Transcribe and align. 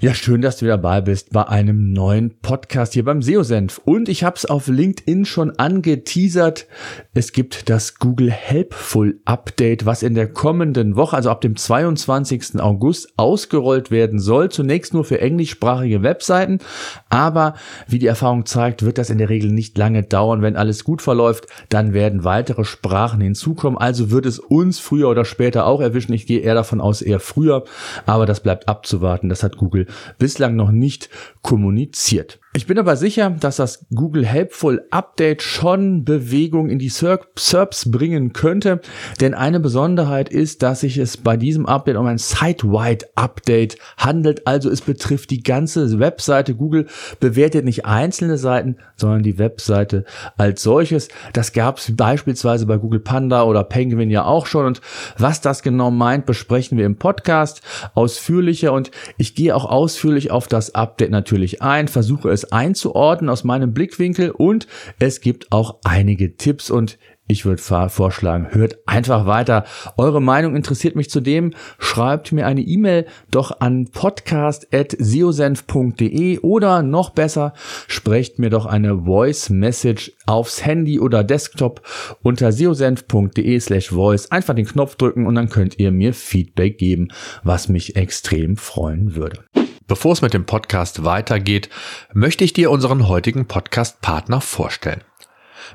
Ja, 0.00 0.14
schön, 0.14 0.42
dass 0.42 0.58
du 0.58 0.66
dabei 0.66 1.00
bist 1.00 1.32
bei 1.32 1.48
einem 1.48 1.92
neuen 1.92 2.38
Podcast 2.38 2.92
hier 2.92 3.04
beim 3.04 3.20
SEO-Senf. 3.20 3.80
Und 3.84 4.08
ich 4.08 4.22
habe 4.22 4.36
es 4.36 4.46
auf 4.46 4.68
LinkedIn 4.68 5.24
schon 5.24 5.58
angeteasert. 5.58 6.68
Es 7.14 7.32
gibt 7.32 7.68
das 7.68 7.96
Google 7.96 8.30
Helpful 8.30 9.20
Update, 9.24 9.86
was 9.86 10.04
in 10.04 10.14
der 10.14 10.32
kommenden 10.32 10.94
Woche, 10.94 11.16
also 11.16 11.30
ab 11.30 11.40
dem 11.40 11.56
22. 11.56 12.60
August, 12.60 13.14
ausgerollt 13.16 13.90
werden 13.90 14.20
soll. 14.20 14.52
Zunächst 14.52 14.94
nur 14.94 15.04
für 15.04 15.20
englischsprachige 15.20 16.04
Webseiten. 16.04 16.60
Aber 17.08 17.54
wie 17.88 17.98
die 17.98 18.06
Erfahrung 18.06 18.46
zeigt, 18.46 18.84
wird 18.84 18.98
das 18.98 19.10
in 19.10 19.18
der 19.18 19.30
Regel 19.30 19.50
nicht 19.50 19.76
lange 19.76 20.04
dauern. 20.04 20.42
Wenn 20.42 20.54
alles 20.54 20.84
gut 20.84 21.02
verläuft, 21.02 21.48
dann 21.70 21.92
werden 21.92 22.22
weitere 22.22 22.62
Sprachen 22.62 23.20
hinzukommen. 23.20 23.76
Also 23.76 24.12
wird 24.12 24.26
es 24.26 24.38
uns 24.38 24.78
früher 24.78 25.08
oder 25.08 25.24
später 25.24 25.66
auch 25.66 25.80
erwischen. 25.80 26.12
Ich 26.12 26.28
gehe 26.28 26.38
eher 26.38 26.54
davon 26.54 26.80
aus, 26.80 27.02
eher 27.02 27.18
früher. 27.18 27.64
Aber 28.06 28.26
das 28.26 28.38
bleibt 28.38 28.68
abzuwarten. 28.68 29.28
Das 29.28 29.42
hat 29.42 29.56
Google 29.56 29.87
bislang 30.18 30.56
noch 30.56 30.70
nicht 30.70 31.10
kommuniziert. 31.42 32.40
Ich 32.54 32.66
bin 32.66 32.78
aber 32.78 32.96
sicher, 32.96 33.28
dass 33.28 33.56
das 33.56 33.86
Google 33.94 34.24
Helpful 34.24 34.82
Update 34.90 35.42
schon 35.42 36.06
Bewegung 36.06 36.70
in 36.70 36.78
die 36.78 36.88
SERPs 36.88 37.90
bringen 37.90 38.32
könnte, 38.32 38.80
denn 39.20 39.34
eine 39.34 39.60
Besonderheit 39.60 40.30
ist, 40.30 40.62
dass 40.62 40.80
sich 40.80 40.96
es 40.96 41.18
bei 41.18 41.36
diesem 41.36 41.66
Update 41.66 41.96
um 41.96 42.06
ein 42.06 42.16
Site-wide 42.16 43.06
Update 43.16 43.76
handelt, 43.98 44.46
also 44.46 44.70
es 44.70 44.80
betrifft 44.80 45.30
die 45.30 45.42
ganze 45.42 45.98
Webseite. 45.98 46.54
Google 46.54 46.86
bewertet 47.20 47.66
nicht 47.66 47.84
einzelne 47.84 48.38
Seiten, 48.38 48.78
sondern 48.96 49.22
die 49.22 49.38
Webseite 49.38 50.06
als 50.38 50.62
solches. 50.62 51.08
Das 51.34 51.52
gab 51.52 51.76
es 51.76 51.94
beispielsweise 51.94 52.64
bei 52.64 52.78
Google 52.78 53.00
Panda 53.00 53.42
oder 53.42 53.62
Penguin 53.62 54.10
ja 54.10 54.24
auch 54.24 54.46
schon 54.46 54.64
und 54.64 54.80
was 55.18 55.42
das 55.42 55.62
genau 55.62 55.90
meint, 55.90 56.24
besprechen 56.24 56.78
wir 56.78 56.86
im 56.86 56.96
Podcast 56.96 57.60
ausführlicher 57.94 58.72
und 58.72 58.90
ich 59.18 59.34
gehe 59.34 59.54
auch 59.54 59.66
ausführlich 59.66 60.30
auf 60.30 60.48
das 60.48 60.74
Update 60.74 61.10
natürlich 61.10 61.60
ein, 61.60 61.88
versuche 61.88 62.30
es 62.30 62.37
einzuordnen 62.46 63.30
aus 63.30 63.44
meinem 63.44 63.72
Blickwinkel 63.72 64.30
und 64.30 64.66
es 64.98 65.20
gibt 65.20 65.52
auch 65.52 65.76
einige 65.84 66.36
Tipps 66.36 66.70
und 66.70 66.98
ich 67.30 67.44
würde 67.44 67.60
vorschlagen, 67.90 68.48
hört 68.52 68.78
einfach 68.86 69.26
weiter. 69.26 69.64
Eure 69.98 70.22
Meinung 70.22 70.56
interessiert 70.56 70.96
mich 70.96 71.10
zudem. 71.10 71.52
Schreibt 71.78 72.32
mir 72.32 72.46
eine 72.46 72.62
E-Mail 72.62 73.04
doch 73.30 73.60
an 73.60 73.90
podcast.seosenf.de 73.92 76.38
oder 76.38 76.82
noch 76.82 77.10
besser, 77.10 77.52
sprecht 77.86 78.38
mir 78.38 78.48
doch 78.48 78.64
eine 78.64 79.02
Voice 79.02 79.50
Message 79.50 80.12
aufs 80.24 80.64
Handy 80.64 81.00
oder 81.00 81.22
Desktop 81.22 81.82
unter 82.22 82.50
seosenf.de 82.50 83.60
slash 83.60 83.90
voice. 83.90 84.30
Einfach 84.30 84.54
den 84.54 84.64
Knopf 84.64 84.96
drücken 84.96 85.26
und 85.26 85.34
dann 85.34 85.50
könnt 85.50 85.78
ihr 85.78 85.92
mir 85.92 86.14
Feedback 86.14 86.78
geben, 86.78 87.08
was 87.42 87.68
mich 87.68 87.96
extrem 87.96 88.56
freuen 88.56 89.16
würde. 89.16 89.44
Bevor 89.88 90.12
es 90.12 90.20
mit 90.20 90.34
dem 90.34 90.44
Podcast 90.44 91.02
weitergeht, 91.02 91.70
möchte 92.12 92.44
ich 92.44 92.52
dir 92.52 92.70
unseren 92.70 93.08
heutigen 93.08 93.48
Podcast-Partner 93.48 94.42
vorstellen. 94.42 95.02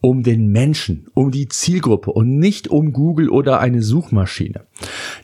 um 0.00 0.22
den 0.22 0.48
Menschen, 0.48 1.08
um 1.14 1.30
die 1.30 1.48
Zielgruppe 1.48 2.10
und 2.12 2.38
nicht 2.38 2.68
um 2.68 2.92
Google 2.92 3.28
oder 3.28 3.60
eine 3.60 3.82
Suchmaschine. 3.82 4.66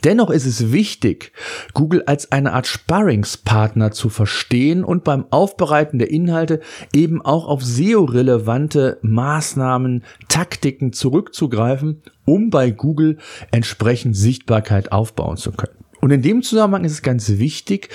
Dennoch 0.04 0.30
ist 0.30 0.44
es 0.44 0.72
wichtig, 0.72 1.32
Google 1.72 2.02
als 2.06 2.30
eine 2.30 2.52
Art 2.52 2.66
Sparringspartner 2.66 3.92
zu 3.92 4.08
verstehen 4.08 4.84
und 4.84 5.04
beim 5.04 5.26
Aufbereiten 5.30 5.98
der 5.98 6.10
Inhalte 6.10 6.60
eben 6.94 7.22
auch 7.22 7.46
auf 7.46 7.64
SEO-relevante 7.64 8.98
Maßnahmen, 9.02 10.04
Taktiken 10.28 10.92
zurückzugreifen, 10.92 12.02
um 12.24 12.50
bei 12.50 12.70
Google 12.70 13.18
entsprechend 13.50 14.16
Sichtbarkeit 14.16 14.92
aufbauen 14.92 15.36
zu 15.38 15.52
können. 15.52 15.86
Und 16.00 16.10
in 16.10 16.22
dem 16.22 16.42
Zusammenhang 16.42 16.84
ist 16.84 16.92
es 16.92 17.02
ganz 17.02 17.28
wichtig, 17.38 17.88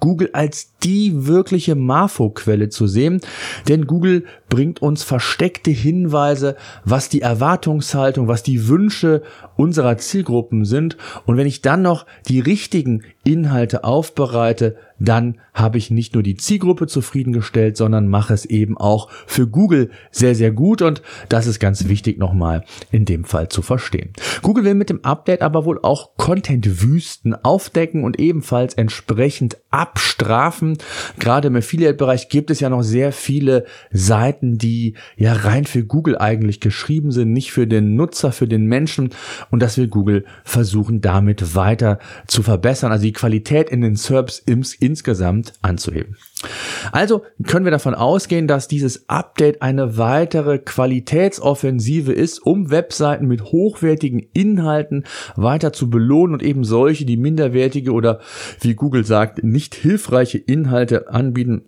Google 0.00 0.30
als 0.32 0.77
die 0.84 1.26
wirkliche 1.26 1.74
Marfo-Quelle 1.74 2.68
zu 2.68 2.86
sehen, 2.86 3.20
denn 3.68 3.86
Google 3.86 4.24
bringt 4.48 4.80
uns 4.80 5.02
versteckte 5.02 5.70
Hinweise, 5.70 6.56
was 6.84 7.08
die 7.08 7.20
Erwartungshaltung, 7.20 8.28
was 8.28 8.42
die 8.42 8.68
Wünsche 8.68 9.22
unserer 9.56 9.98
Zielgruppen 9.98 10.64
sind. 10.64 10.96
Und 11.26 11.36
wenn 11.36 11.46
ich 11.46 11.62
dann 11.62 11.82
noch 11.82 12.06
die 12.28 12.40
richtigen 12.40 13.02
Inhalte 13.24 13.84
aufbereite, 13.84 14.76
dann 14.98 15.36
habe 15.54 15.78
ich 15.78 15.90
nicht 15.90 16.14
nur 16.14 16.22
die 16.22 16.36
Zielgruppe 16.36 16.86
zufriedengestellt, 16.86 17.76
sondern 17.76 18.08
mache 18.08 18.34
es 18.34 18.44
eben 18.44 18.76
auch 18.76 19.10
für 19.26 19.46
Google 19.46 19.90
sehr, 20.10 20.34
sehr 20.34 20.50
gut. 20.50 20.82
Und 20.82 21.02
das 21.28 21.46
ist 21.46 21.58
ganz 21.60 21.88
wichtig 21.88 22.18
nochmal 22.18 22.64
in 22.90 23.04
dem 23.04 23.24
Fall 23.24 23.48
zu 23.48 23.62
verstehen. 23.62 24.12
Google 24.42 24.64
will 24.64 24.74
mit 24.74 24.90
dem 24.90 25.04
Update 25.04 25.42
aber 25.42 25.64
wohl 25.64 25.78
auch 25.82 26.16
Content-Wüsten 26.16 27.34
aufdecken 27.34 28.04
und 28.04 28.18
ebenfalls 28.18 28.74
entsprechend 28.74 29.58
abstrafen. 29.70 30.67
Gerade 31.18 31.48
im 31.48 31.56
Affiliate-Bereich 31.56 32.28
gibt 32.28 32.50
es 32.50 32.60
ja 32.60 32.68
noch 32.68 32.82
sehr 32.82 33.12
viele 33.12 33.64
Seiten, 33.90 34.58
die 34.58 34.94
ja 35.16 35.32
rein 35.32 35.64
für 35.64 35.84
Google 35.84 36.18
eigentlich 36.18 36.60
geschrieben 36.60 37.12
sind, 37.12 37.32
nicht 37.32 37.52
für 37.52 37.66
den 37.66 37.96
Nutzer, 37.96 38.32
für 38.32 38.48
den 38.48 38.66
Menschen. 38.66 39.10
Und 39.50 39.60
das 39.60 39.78
will 39.78 39.88
Google 39.88 40.24
versuchen, 40.44 41.00
damit 41.00 41.54
weiter 41.54 41.98
zu 42.26 42.42
verbessern. 42.42 42.92
Also 42.92 43.04
die 43.04 43.12
Qualität 43.12 43.70
in 43.70 43.80
den 43.80 43.96
SERPs 43.96 44.38
insgesamt 44.38 45.52
anzuheben. 45.62 46.16
Also 46.92 47.22
können 47.46 47.64
wir 47.64 47.72
davon 47.72 47.94
ausgehen, 47.94 48.46
dass 48.46 48.68
dieses 48.68 49.08
Update 49.08 49.62
eine 49.62 49.96
weitere 49.96 50.58
Qualitätsoffensive 50.58 52.12
ist, 52.12 52.38
um 52.38 52.70
Webseiten 52.70 53.26
mit 53.26 53.44
hochwertigen 53.44 54.26
Inhalten 54.32 55.04
weiter 55.36 55.72
zu 55.72 55.90
belohnen 55.90 56.34
und 56.34 56.42
eben 56.42 56.64
solche, 56.64 57.04
die 57.04 57.16
minderwertige 57.16 57.92
oder 57.92 58.20
wie 58.60 58.74
Google 58.74 59.04
sagt, 59.04 59.42
nicht 59.42 59.74
hilfreiche 59.74 60.38
Inhalte 60.38 61.10
anbieten, 61.10 61.67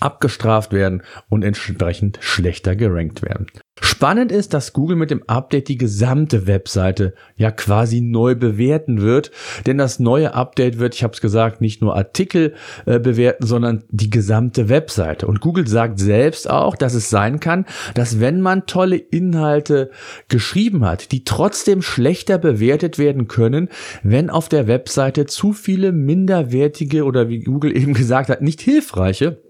abgestraft 0.00 0.72
werden 0.72 1.02
und 1.28 1.42
entsprechend 1.42 2.18
schlechter 2.20 2.76
gerankt 2.76 3.22
werden. 3.22 3.46
Spannend 3.80 4.30
ist, 4.30 4.54
dass 4.54 4.72
Google 4.72 4.96
mit 4.96 5.10
dem 5.10 5.24
Update 5.28 5.66
die 5.66 5.78
gesamte 5.78 6.46
Webseite 6.46 7.14
ja 7.36 7.50
quasi 7.50 8.00
neu 8.00 8.36
bewerten 8.36 9.00
wird, 9.00 9.32
denn 9.66 9.78
das 9.78 9.98
neue 9.98 10.34
Update 10.34 10.78
wird, 10.78 10.94
ich 10.94 11.02
habe 11.02 11.12
es 11.12 11.20
gesagt, 11.20 11.60
nicht 11.60 11.82
nur 11.82 11.96
Artikel 11.96 12.54
äh, 12.86 13.00
bewerten, 13.00 13.44
sondern 13.44 13.82
die 13.90 14.10
gesamte 14.10 14.68
Webseite. 14.68 15.26
Und 15.26 15.40
Google 15.40 15.66
sagt 15.66 15.98
selbst 15.98 16.48
auch, 16.48 16.76
dass 16.76 16.94
es 16.94 17.10
sein 17.10 17.40
kann, 17.40 17.66
dass 17.94 18.20
wenn 18.20 18.40
man 18.40 18.66
tolle 18.66 18.96
Inhalte 18.96 19.90
geschrieben 20.28 20.84
hat, 20.84 21.10
die 21.10 21.24
trotzdem 21.24 21.82
schlechter 21.82 22.38
bewertet 22.38 22.98
werden 22.98 23.26
können, 23.26 23.68
wenn 24.04 24.30
auf 24.30 24.48
der 24.48 24.68
Webseite 24.68 25.26
zu 25.26 25.52
viele 25.52 25.90
minderwertige 25.90 27.04
oder 27.04 27.28
wie 27.28 27.40
Google 27.40 27.76
eben 27.76 27.94
gesagt 27.94 28.28
hat, 28.28 28.40
nicht 28.40 28.60
hilfreiche 28.60 29.42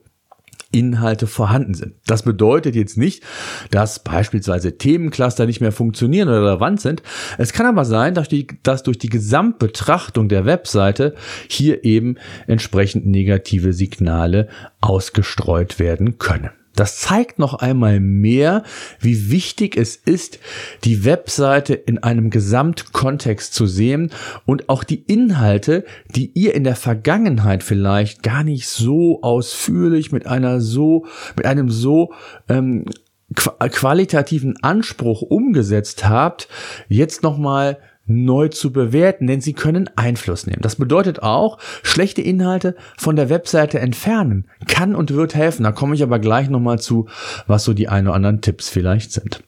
Inhalte 0.74 1.26
vorhanden 1.26 1.74
sind. 1.74 1.94
Das 2.06 2.22
bedeutet 2.22 2.74
jetzt 2.74 2.98
nicht, 2.98 3.22
dass 3.70 4.02
beispielsweise 4.02 4.76
Themencluster 4.76 5.46
nicht 5.46 5.60
mehr 5.60 5.72
funktionieren 5.72 6.28
oder 6.28 6.42
relevant 6.42 6.80
sind. 6.80 7.02
Es 7.38 7.52
kann 7.52 7.66
aber 7.66 7.84
sein, 7.84 8.14
dass, 8.14 8.28
die, 8.28 8.48
dass 8.62 8.82
durch 8.82 8.98
die 8.98 9.08
Gesamtbetrachtung 9.08 10.28
der 10.28 10.44
Webseite 10.44 11.14
hier 11.48 11.84
eben 11.84 12.16
entsprechend 12.46 13.06
negative 13.06 13.72
Signale 13.72 14.48
ausgestreut 14.80 15.78
werden 15.78 16.18
können. 16.18 16.50
Das 16.74 16.98
zeigt 16.98 17.38
noch 17.38 17.54
einmal 17.54 18.00
mehr, 18.00 18.64
wie 19.00 19.30
wichtig 19.30 19.76
es 19.76 19.96
ist, 19.96 20.38
die 20.84 21.04
Webseite 21.04 21.74
in 21.74 22.02
einem 22.02 22.30
Gesamtkontext 22.30 23.54
zu 23.54 23.66
sehen 23.66 24.10
und 24.44 24.68
auch 24.68 24.84
die 24.84 25.02
Inhalte, 25.02 25.84
die 26.14 26.32
ihr 26.34 26.54
in 26.54 26.64
der 26.64 26.76
Vergangenheit 26.76 27.62
vielleicht 27.62 28.22
gar 28.22 28.44
nicht 28.44 28.68
so 28.68 29.22
ausführlich 29.22 30.10
mit 30.10 30.26
einer 30.26 30.60
so, 30.60 31.06
mit 31.36 31.46
einem 31.46 31.70
so 31.70 32.12
ähm, 32.48 32.86
qualitativen 33.34 34.56
Anspruch 34.62 35.22
umgesetzt 35.22 36.08
habt, 36.08 36.48
jetzt 36.88 37.22
nochmal 37.22 37.78
neu 38.06 38.48
zu 38.48 38.72
bewerten, 38.72 39.26
denn 39.26 39.40
sie 39.40 39.54
können 39.54 39.88
Einfluss 39.96 40.46
nehmen. 40.46 40.60
Das 40.62 40.76
bedeutet 40.76 41.22
auch, 41.22 41.58
schlechte 41.82 42.20
Inhalte 42.20 42.76
von 42.98 43.16
der 43.16 43.30
Webseite 43.30 43.78
entfernen 43.78 44.46
kann 44.68 44.94
und 44.94 45.14
wird 45.14 45.34
helfen. 45.34 45.64
Da 45.64 45.72
komme 45.72 45.94
ich 45.94 46.02
aber 46.02 46.18
gleich 46.18 46.50
nochmal 46.50 46.78
zu, 46.78 47.08
was 47.46 47.64
so 47.64 47.72
die 47.72 47.88
ein 47.88 48.06
oder 48.06 48.16
anderen 48.16 48.40
Tipps 48.40 48.68
vielleicht 48.68 49.12
sind. 49.12 49.42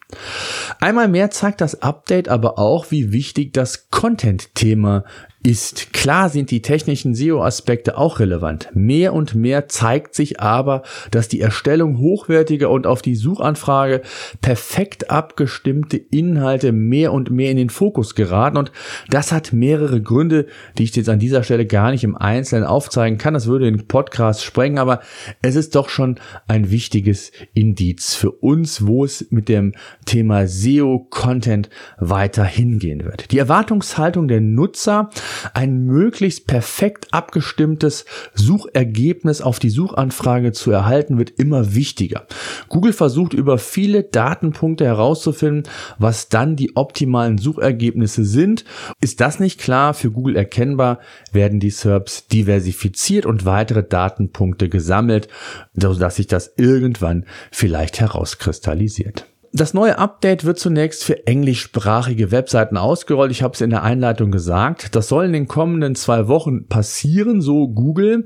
Einmal 0.81 1.08
mehr 1.08 1.31
zeigt 1.31 1.61
das 1.61 1.82
Update 1.82 2.29
aber 2.29 2.58
auch, 2.58 2.91
wie 2.91 3.12
wichtig 3.12 3.53
das 3.53 3.91
Content-Thema 3.91 5.05
ist. 5.46 5.93
Klar 5.93 6.28
sind 6.28 6.50
die 6.50 6.60
technischen 6.60 7.14
SEO-Aspekte 7.14 7.96
auch 7.96 8.19
relevant. 8.19 8.69
Mehr 8.75 9.14
und 9.14 9.37
mehr 9.37 9.69
zeigt 9.69 10.16
sich 10.16 10.40
aber, 10.40 10.82
dass 11.12 11.28
die 11.28 11.40
Erstellung 11.40 11.98
hochwertiger 11.98 12.69
und 12.69 12.87
auf 12.87 13.00
die 13.00 13.14
Suchanfrage 13.14 14.02
perfekt 14.40 15.08
abgestimmte 15.08 15.98
Inhalte 15.98 16.72
mehr 16.72 17.12
und 17.12 17.31
mehr 17.31 17.52
in 17.52 17.58
den 17.58 17.70
Fokus 17.70 18.16
geraten. 18.16 18.56
Und 18.56 18.72
das 19.08 19.31
hat 19.31 19.52
mehrere 19.52 20.02
Gründe, 20.02 20.46
die 20.78 20.82
ich 20.82 20.96
jetzt 20.96 21.08
an 21.08 21.20
dieser 21.20 21.44
Stelle 21.44 21.64
gar 21.64 21.93
nicht 21.93 22.02
im 22.02 22.16
Einzelnen 22.16 22.64
aufzeigen 22.64 23.16
kann. 23.16 23.34
Das 23.34 23.46
würde 23.46 23.70
den 23.70 23.87
Podcast 23.87 24.43
sprengen, 24.43 24.78
aber 24.78 25.00
es 25.43 25.54
ist 25.54 25.76
doch 25.76 25.88
schon 25.88 26.19
ein 26.48 26.72
wichtiges 26.72 27.31
Indiz 27.54 28.14
für 28.14 28.32
uns, 28.32 28.84
wo 28.84 29.04
es 29.04 29.28
mit 29.31 29.48
dem 29.48 29.75
Thema 30.06 30.48
SEO-Content 30.48 31.70
weiter 31.98 32.44
hingehen 32.44 33.04
wird. 33.04 33.31
Die 33.31 33.38
Erwartungshaltung 33.38 34.26
der 34.26 34.40
Nutzer 34.40 35.10
ein 35.55 35.85
möglichst 35.85 36.47
perfekt 36.47 37.09
abgestimmtes 37.12 38.05
Suchergebnis 38.35 39.41
auf 39.41 39.59
die 39.59 39.71
Suchanfrage 39.71 40.53
zu 40.53 40.71
erhalten, 40.71 41.19
wird 41.19 41.31
immer 41.31 41.75
wichtiger. 41.75 42.27
Google 42.69 42.93
versucht 42.93 43.33
über 43.33 43.59
viele 43.59 44.03
Datenpunkte 44.03 44.85
herauszufinden, 44.85 45.65
was 45.99 46.29
dann 46.29 46.56
die 46.56 46.77
optimalen 46.77 47.38
Suchergebnisse 47.38 48.25
sind. 48.25 48.65
Ist 49.00 49.21
das 49.21 49.41
nicht 49.41 49.61
klar 49.61 49.94
für 49.94 50.11
Google 50.11 50.37
erkennbar, 50.37 51.00
werden 51.33 51.61
die 51.61 51.71
SERPs 51.71 52.27
diversifiziert 52.29 53.27
und 53.27 53.44
weitere 53.44 53.82
Datenpunkte 53.82 54.69
gesammelt, 54.69 55.29
sodass 55.75 56.17
sich 56.17 56.27
das 56.27 56.53
irgendwann 56.56 57.25
vielleicht 57.50 58.00
herauskristallisiert. 58.00 59.27
Das 59.52 59.75
neue 59.75 59.98
Update 59.98 60.44
wird 60.44 60.58
zunächst 60.58 61.04
für 61.04 61.26
englischsprachige 61.26 62.31
Webseiten 62.31 62.76
ausgerollt. 62.76 63.31
Ich 63.31 63.43
habe 63.43 63.54
es 63.54 63.60
in 63.60 63.70
der 63.70 63.82
Einleitung 63.82 64.31
gesagt. 64.31 64.94
Das 64.94 65.08
soll 65.08 65.25
in 65.26 65.32
den 65.32 65.48
kommenden 65.48 65.94
zwei 65.94 66.28
Wochen 66.28 66.66
passieren, 66.66 67.40
so 67.40 67.69
Google. 67.69 68.25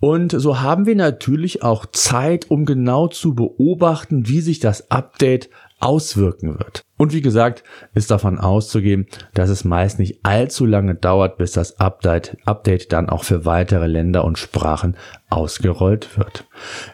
Und 0.00 0.32
so 0.32 0.60
haben 0.60 0.86
wir 0.86 0.96
natürlich 0.96 1.62
auch 1.62 1.86
Zeit, 1.86 2.50
um 2.50 2.64
genau 2.64 3.08
zu 3.08 3.34
beobachten, 3.34 4.28
wie 4.28 4.40
sich 4.40 4.60
das 4.60 4.90
Update 4.90 5.50
auswirken 5.80 6.58
wird. 6.58 6.84
Und 6.96 7.12
wie 7.12 7.22
gesagt, 7.22 7.62
ist 7.94 8.10
davon 8.10 8.38
auszugehen, 8.38 9.06
dass 9.34 9.48
es 9.48 9.64
meist 9.64 9.98
nicht 9.98 10.24
allzu 10.24 10.66
lange 10.66 10.96
dauert, 10.96 11.38
bis 11.38 11.52
das 11.52 11.78
Update, 11.78 12.36
Update 12.44 12.92
dann 12.92 13.08
auch 13.08 13.22
für 13.22 13.44
weitere 13.44 13.86
Länder 13.86 14.24
und 14.24 14.38
Sprachen 14.38 14.96
ausgerollt 15.30 16.16
wird. 16.16 16.46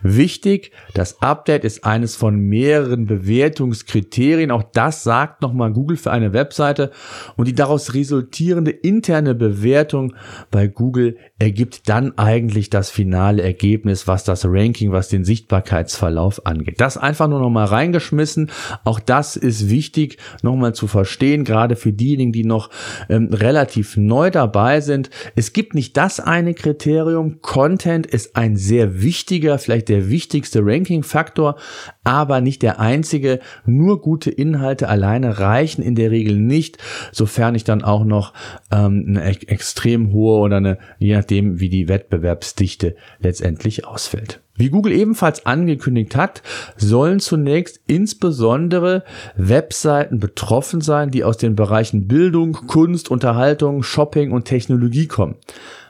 Wichtig, 0.03 0.73
das 0.93 1.23
Update 1.23 1.65
ist 1.65 1.85
eines 1.85 2.17
von 2.17 2.37
mehreren 2.37 3.07
Bewertungskriterien. 3.07 4.51
Auch 4.51 4.65
das 4.65 5.05
sagt 5.05 5.41
nochmal 5.41 5.73
Google 5.73 5.97
für 5.97 6.11
eine 6.11 6.33
Webseite. 6.33 6.91
Und 7.37 7.47
die 7.47 7.55
daraus 7.55 7.95
resultierende 7.95 8.73
interne 8.73 9.37
Bewertung 9.37 10.15
bei 10.51 10.67
Google 10.67 11.17
ergibt 11.39 11.89
dann 11.89 12.19
eigentlich 12.19 12.71
das 12.71 12.91
finale 12.91 13.43
Ergebnis, 13.43 14.09
was 14.09 14.25
das 14.25 14.45
Ranking, 14.45 14.91
was 14.91 15.09
den 15.09 15.25
Sichtbarkeitsverlauf 15.25 16.45
angeht. 16.45 16.81
Das 16.81 16.97
einfach 16.97 17.29
nur 17.29 17.39
nochmal 17.39 17.67
reingeschmissen. 17.67 18.51
Auch 18.85 18.99
das 18.99 19.37
ist 19.37 19.71
wichtig 19.71 20.19
nochmal 20.43 20.75
zu 20.75 20.89
verstehen, 20.89 21.45
gerade 21.45 21.77
für 21.77 21.93
diejenigen, 21.93 22.33
die 22.33 22.45
noch 22.45 22.71
ähm, 23.09 23.29
relativ 23.33 23.97
neu 23.97 24.31
dabei 24.31 24.81
sind. 24.81 25.11
Es 25.37 25.53
gibt 25.53 25.75
nicht 25.75 25.97
das 25.97 26.19
eine 26.19 26.55
Kriterium. 26.55 27.41
Content 27.41 28.07
ist 28.07 28.24
ein 28.33 28.57
sehr 28.57 29.03
wichtiger, 29.03 29.59
vielleicht 29.59 29.89
der 29.89 30.09
wichtigste 30.09 30.61
Ranking-Faktor, 30.65 31.57
aber 32.03 32.41
nicht 32.41 32.63
der 32.63 32.81
einzige. 32.81 33.41
Nur 33.67 34.01
gute 34.01 34.31
Inhalte 34.31 34.89
alleine 34.89 35.39
reichen 35.39 35.83
in 35.83 35.95
der 35.95 36.11
Regel 36.11 36.39
nicht, 36.39 36.79
sofern 37.13 37.55
ich 37.55 37.65
dann 37.65 37.83
auch 37.83 38.05
noch 38.05 38.33
ähm, 38.71 39.05
eine 39.09 39.25
extrem 39.25 40.13
hohe 40.13 40.41
oder 40.41 40.57
eine, 40.57 40.79
je 40.99 41.15
nachdem, 41.15 41.61
wie 41.61 41.69
die 41.69 41.89
Wettbewerbsdichte 41.89 42.97
letztendlich 43.21 43.87
ausfällt. 43.87 44.41
Wie 44.57 44.71
Google 44.71 44.93
ebenfalls 44.93 45.47
angekündigt 45.47 46.15
hat, 46.15 46.43
sollen 46.77 47.19
zunächst 47.19 47.81
insbesondere 47.89 49.03
Webseiten 49.35 50.21
betroffen 50.21 50.81
sein, 50.81 51.11
die 51.11 51.25
aus 51.25 51.39
den 51.39 51.57
Bereichen 51.57 52.07
Bildung, 52.07 52.53
Kunst, 52.53 53.11
Unterhaltung, 53.11 53.83
Shopping 53.83 54.31
und 54.31 54.45
Technologie 54.45 55.09
kommen 55.09 55.37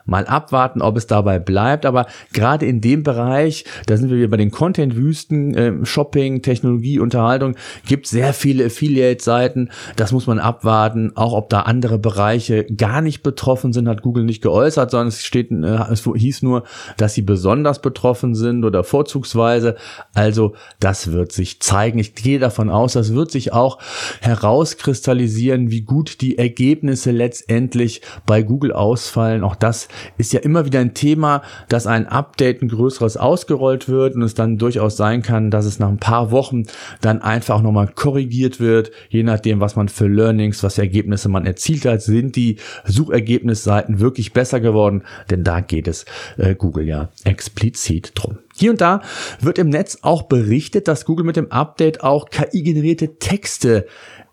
mal 0.05 0.27
abwarten, 0.27 0.83
ob 0.83 0.97
es 0.97 1.07
dabei 1.07 1.39
bleibt. 1.39 1.87
Aber 1.87 2.07
gerade 2.33 2.67
in 2.67 2.81
dem 2.81 3.03
Bereich, 3.03 3.65
da 3.87 3.97
sind 3.97 4.11
wir 4.11 4.19
wieder 4.19 4.29
bei 4.29 4.37
den 4.37 4.51
Content-Wüsten, 4.51 5.55
äh, 5.55 5.73
Shopping, 5.87 6.43
Technologie, 6.43 6.99
Unterhaltung, 6.99 7.57
gibt 7.87 8.07
sehr 8.07 8.33
viele 8.33 8.67
Affiliate-Seiten. 8.67 9.71
Das 9.97 10.13
muss 10.13 10.27
man 10.27 10.39
abwarten. 10.39 11.13
Auch 11.17 11.33
ob 11.33 11.49
da 11.49 11.61
andere 11.61 11.99
Bereiche 11.99 12.65
gar 12.65 13.01
nicht 13.01 13.23
betroffen 13.23 13.73
sind, 13.73 13.89
hat 13.89 14.03
Google 14.03 14.25
nicht 14.25 14.43
geäußert, 14.43 14.91
sondern 14.91 15.09
es 15.09 15.25
steht, 15.25 15.51
äh, 15.51 15.85
es 15.91 16.05
hieß 16.05 16.43
nur, 16.43 16.65
dass 16.97 17.15
sie 17.15 17.23
besonders 17.23 17.81
betroffen 17.81 18.35
sind 18.35 18.65
oder 18.65 18.85
vorzugsweise. 18.85 19.77
Also 20.13 20.55
das 20.81 21.13
wird 21.13 21.33
sich 21.33 21.61
zeigen. 21.61 21.99
Ich 21.99 22.15
gehe 22.15 22.39
davon 22.39 22.71
aus, 22.71 22.93
das 22.93 23.15
wird 23.15 23.31
sich 23.31 23.53
auch 23.53 23.79
herauskristallisieren, 24.21 25.71
wie 25.71 25.83
gut 25.83 26.21
die 26.21 26.39
Ergebnisse 26.39 27.11
letztendlich 27.11 28.03
bei 28.27 28.43
Google 28.43 28.73
ausfallen. 28.73 29.45
Auch 29.45 29.57
das 29.57 29.89
ist 30.19 30.33
ja 30.33 30.41
immer 30.41 30.65
wieder 30.65 30.81
ein 30.81 30.95
Thema, 30.95 31.43
dass 31.69 31.87
ein 31.87 32.07
Update 32.07 32.63
ein 32.63 32.69
größeres 32.69 33.17
ausgerollt 33.17 33.89
wird 33.89 34.15
und 34.15 34.23
es 34.23 34.35
dann 34.35 34.59
durchaus 34.59 34.97
sein 34.97 35.23
kann, 35.23 35.51
dass 35.51 35.65
es 35.65 35.79
nach 35.79 35.89
ein 35.89 35.99
paar 35.99 36.31
Wochen 36.31 36.65
dann 37.01 37.23
einfach 37.23 37.63
nochmal 37.63 37.89
korrigiert 37.89 38.61
wird, 38.61 38.91
je 39.09 39.23
nachdem, 39.23 39.61
was 39.61 39.77
man 39.77 39.89
für 39.89 40.07
Learnings, 40.07 40.63
was 40.63 40.75
für 40.75 40.83
Ergebnisse 40.83 41.29
man 41.29 41.47
erzielt 41.47 41.85
hat, 41.85 42.03
sind 42.03 42.37
die 42.37 42.57
Suchergebnisseiten 42.85 44.01
wirklich 44.01 44.33
besser 44.33 44.61
geworden, 44.61 45.03
denn 45.31 45.45
da 45.45 45.61
geht 45.61 45.89
es 45.89 46.05
äh, 46.37 46.55
Google 46.55 46.87
ja 46.87 47.11
explizit 47.25 48.13
drum. 48.15 48.39
Hier 48.57 48.71
und 48.71 48.81
da 48.81 49.01
wird 49.41 49.59
im 49.59 49.69
Netz 49.69 49.99
auch 50.03 50.23
berichtet, 50.23 50.87
dass 50.87 51.05
Google 51.05 51.27
mit 51.27 51.37
dem 51.37 51.51
Update 51.51 52.03
auch 52.03 52.29
KI-generierte 52.31 53.19
Texte 53.19 53.87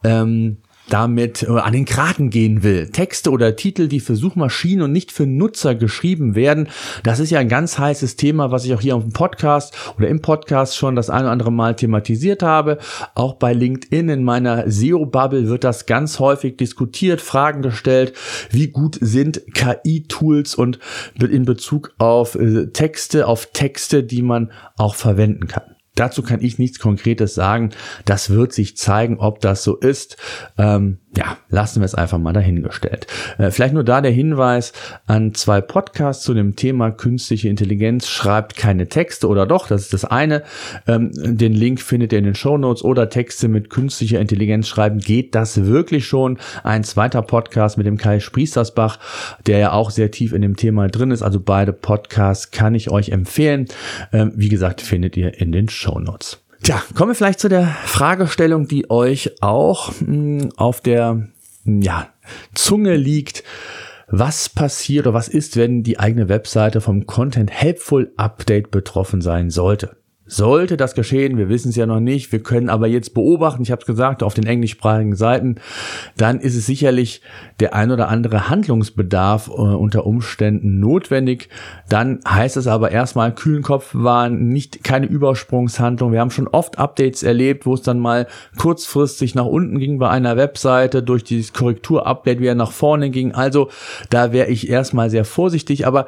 ähm, 0.04 0.58
damit 0.92 1.44
äh, 1.44 1.48
an 1.48 1.74
den 1.74 1.86
Kraten 1.86 2.30
gehen 2.30 2.64
will. 2.64 2.90
Texte 2.90 3.32
oder 3.32 3.56
Titel, 3.56 3.88
die 3.88 4.00
für 4.00 4.16
Suchmaschinen 4.16 4.84
und 4.84 4.92
nicht 4.92 5.12
für 5.12 5.26
Nutzer 5.26 5.76
geschrieben 5.76 6.36
werden. 6.36 6.70
Das 7.04 7.20
ist 7.20 7.30
ja 7.30 7.40
ein 7.40 7.50
ganz 7.50 7.80
heißes 7.80 8.18
Thema, 8.18 8.52
was 8.52 8.66
ich 8.66 8.74
auch 8.74 8.82
hier 8.82 8.96
auf 8.96 9.04
dem 9.04 9.14
Podcast 9.14 9.74
oder 9.98 10.08
im 10.08 10.22
Podcast 10.22 10.76
schon 10.76 10.96
das 10.96 11.10
ein 11.10 11.22
oder 11.22 11.32
andere 11.32 11.52
Mal 11.52 11.76
thematisiert 11.76 12.44
habe. 12.44 12.78
Auch 13.16 13.36
bei 13.36 13.54
LinkedIn 13.54 14.10
in 14.10 14.24
meiner 14.24 14.70
SEO-Bubble 14.70 15.48
wird 15.48 15.64
das 15.64 15.86
ganz 15.86 16.20
häufig 16.20 16.58
diskutiert, 16.58 17.22
Fragen 17.22 17.62
gestellt. 17.62 18.14
Wie 18.50 18.68
gut 18.68 18.98
sind 19.00 19.42
KI-Tools 19.54 20.56
und 20.56 20.80
in 21.20 21.46
Bezug 21.46 21.94
auf 21.98 22.36
äh, 22.36 22.68
Texte, 22.68 23.28
auf 23.28 23.48
Texte, 23.54 24.04
die 24.04 24.22
man 24.22 24.52
auch 24.78 24.96
verwenden 24.96 25.48
kann. 25.48 25.64
Dazu 26.02 26.24
kann 26.24 26.42
ich 26.42 26.58
nichts 26.58 26.80
Konkretes 26.80 27.36
sagen. 27.36 27.70
Das 28.06 28.32
wird 28.32 28.54
sich 28.54 28.76
zeigen, 28.76 29.20
ob 29.20 29.40
das 29.40 29.64
so 29.64 29.78
ist. 29.78 30.18
Ähm, 30.58 30.98
ja, 31.16 31.38
lassen 31.50 31.82
wir 31.82 31.86
es 31.86 31.96
einfach 31.96 32.18
mal 32.18 32.32
dahingestellt. 32.32 33.06
Äh, 33.38 33.52
vielleicht 33.52 33.74
nur 33.74 33.84
da 33.84 34.00
der 34.00 34.12
Hinweis 34.12 34.72
an 35.08 35.34
zwei 35.34 35.60
Podcasts 35.60 36.24
zu 36.24 36.34
dem 36.34 36.56
Thema 36.56 36.92
künstliche 36.92 37.50
Intelligenz. 37.50 38.08
Schreibt 38.08 38.56
keine 38.56 38.88
Texte 38.88 39.28
oder 39.28 39.46
doch, 39.46 39.68
das 39.68 39.82
ist 39.82 39.94
das 39.94 40.06
eine. 40.06 40.44
Ähm, 40.88 41.12
den 41.14 41.54
Link 41.54 41.82
findet 41.82 42.14
ihr 42.14 42.20
in 42.20 42.26
den 42.26 42.36
Show 42.36 42.58
Notes 42.58 42.84
oder 42.84 43.10
Texte 43.10 43.50
mit 43.50 43.70
künstlicher 43.70 44.22
Intelligenz 44.22 44.70
schreiben. 44.70 45.00
Geht 45.00 45.36
das 45.36 45.66
wirklich 45.66 46.08
schon? 46.08 46.38
Ein 46.64 46.86
zweiter 46.86 47.22
Podcast 47.22 47.78
mit 47.78 47.88
dem 47.88 47.98
Kai 47.98 48.22
Spriestersbach, 48.22 48.98
der 49.48 49.58
ja 49.58 49.74
auch 49.74 49.92
sehr 49.92 50.12
tief 50.12 50.32
in 50.32 50.42
dem 50.42 50.56
Thema 50.56 50.88
drin 50.88 51.12
ist. 51.12 51.24
Also 51.24 51.42
beide 51.42 51.74
Podcasts 51.74 52.52
kann 52.52 52.74
ich 52.74 52.90
euch 52.90 53.10
empfehlen. 53.10 53.66
Ähm, 54.14 54.32
wie 54.36 54.50
gesagt, 54.50 54.80
findet 54.80 55.18
ihr 55.18 55.40
in 55.42 55.52
den 55.52 55.68
Show 55.68 56.00
Notes. 56.00 56.41
Tja, 56.64 56.84
kommen 56.94 57.12
wir 57.12 57.16
vielleicht 57.16 57.40
zu 57.40 57.50
der 57.50 57.66
Fragestellung, 57.66 58.68
die 58.68 58.90
euch 58.92 59.42
auch 59.42 59.92
mh, 60.00 60.06
hm, 60.06 60.50
auf 60.58 60.82
der 60.82 61.28
ja, 61.66 62.10
Zunge 62.54 62.96
liegt. 62.96 63.44
Was 64.08 64.50
passiert 64.50 65.08
oder 65.08 65.16
was 65.16 65.28
ist, 65.28 65.58
wenn 65.58 65.84
die 65.84 65.98
eigene 65.98 66.30
Webseite 66.30 66.82
vom 66.82 67.08
Content 67.08 67.50
Helpful 67.50 68.12
Update 68.18 68.70
betroffen 68.70 69.22
sein 69.22 69.50
sollte? 69.50 69.96
Sollte 70.34 70.78
das 70.78 70.96
geschehen, 70.96 71.38
wir 71.38 71.50
wissen 71.50 71.72
es 71.72 71.76
ja 71.76 71.86
noch 71.86 72.00
nicht, 72.00 72.32
wir 72.32 72.42
können 72.42 72.70
aber 72.70 72.88
jetzt 72.88 73.14
beobachten, 73.14 73.64
ich 73.64 73.70
habe 73.70 73.82
es 73.82 73.86
gesagt, 73.86 74.24
auf 74.24 74.34
den 74.34 74.46
englischsprachigen 74.46 75.18
Seiten, 75.18 75.56
dann 76.16 76.40
ist 76.40 76.56
es 76.56 76.66
sicherlich 76.66 77.22
der 77.60 77.76
ein 77.76 77.92
oder 77.92 78.08
andere 78.08 78.48
Handlungsbedarf 78.48 79.50
äh, 79.50 79.52
unter 79.52 80.06
Umständen 80.06 80.80
notwendig. 80.80 81.50
Dann 81.90 82.22
heißt 82.26 82.56
es 82.56 82.68
aber 82.68 82.92
erstmal 82.92 83.36
kühlen 83.36 83.62
Kopf 83.62 83.90
waren, 83.92 84.48
nicht 84.48 84.86
keine 84.86 85.06
Übersprungshandlung. 85.06 86.14
Wir 86.14 86.22
haben 86.22 86.32
schon 86.32 86.48
oft 86.48 86.80
Updates 86.80 87.24
erlebt, 87.24 87.66
wo 87.66 87.74
es 87.74 87.82
dann 87.82 88.00
mal 88.00 88.26
kurzfristig 88.58 89.36
nach 89.36 89.48
unten 89.48 89.80
ging 89.80 90.00
bei 90.00 90.10
einer 90.10 90.38
Webseite, 90.38 91.04
durch 91.04 91.26
dieses 91.26 91.52
Korrekturupdate 91.52 92.40
wieder 92.40 92.56
nach 92.56 92.72
vorne 92.72 93.10
ging. 93.10 93.34
Also 93.34 93.68
da 94.10 94.32
wäre 94.32 94.48
ich 94.48 94.70
erstmal 94.70 95.10
sehr 95.10 95.26
vorsichtig, 95.26 95.86
aber 95.86 96.08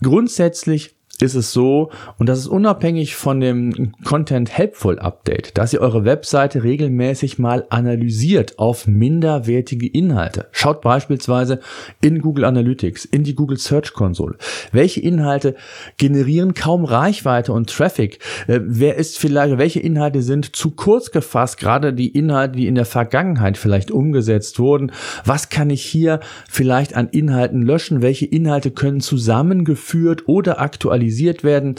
grundsätzlich 0.00 0.94
ist 1.22 1.34
es 1.34 1.52
so, 1.52 1.90
und 2.18 2.28
das 2.28 2.40
ist 2.40 2.48
unabhängig 2.48 3.14
von 3.14 3.40
dem 3.40 3.92
Content 4.04 4.50
Helpful 4.56 4.98
Update, 4.98 5.56
dass 5.56 5.72
ihr 5.72 5.80
eure 5.80 6.04
Webseite 6.04 6.64
regelmäßig 6.64 7.38
mal 7.38 7.66
analysiert 7.70 8.58
auf 8.58 8.86
minderwertige 8.86 9.86
Inhalte. 9.86 10.48
Schaut 10.50 10.80
beispielsweise 10.80 11.60
in 12.00 12.20
Google 12.20 12.44
Analytics, 12.44 13.04
in 13.04 13.22
die 13.22 13.34
Google 13.34 13.58
Search 13.58 13.92
Console. 13.92 14.36
Welche 14.72 15.00
Inhalte 15.00 15.54
generieren 15.98 16.54
kaum 16.54 16.84
Reichweite 16.84 17.52
und 17.52 17.70
Traffic? 17.70 18.18
Äh, 18.48 18.60
wer 18.64 18.96
ist 18.96 19.18
vielleicht, 19.18 19.56
welche 19.58 19.80
Inhalte 19.80 20.20
sind 20.22 20.56
zu 20.56 20.72
kurz 20.72 21.12
gefasst? 21.12 21.58
Gerade 21.58 21.94
die 21.94 22.08
Inhalte, 22.08 22.58
die 22.58 22.66
in 22.66 22.74
der 22.74 22.86
Vergangenheit 22.86 23.56
vielleicht 23.56 23.90
umgesetzt 23.92 24.58
wurden. 24.58 24.90
Was 25.24 25.48
kann 25.48 25.70
ich 25.70 25.84
hier 25.84 26.20
vielleicht 26.48 26.96
an 26.96 27.08
Inhalten 27.10 27.62
löschen? 27.62 28.02
Welche 28.02 28.26
Inhalte 28.26 28.72
können 28.72 29.00
zusammengeführt 29.00 30.24
oder 30.26 30.60
aktualisiert 30.60 31.03
aktualisiert 31.04 31.44
werden, 31.44 31.76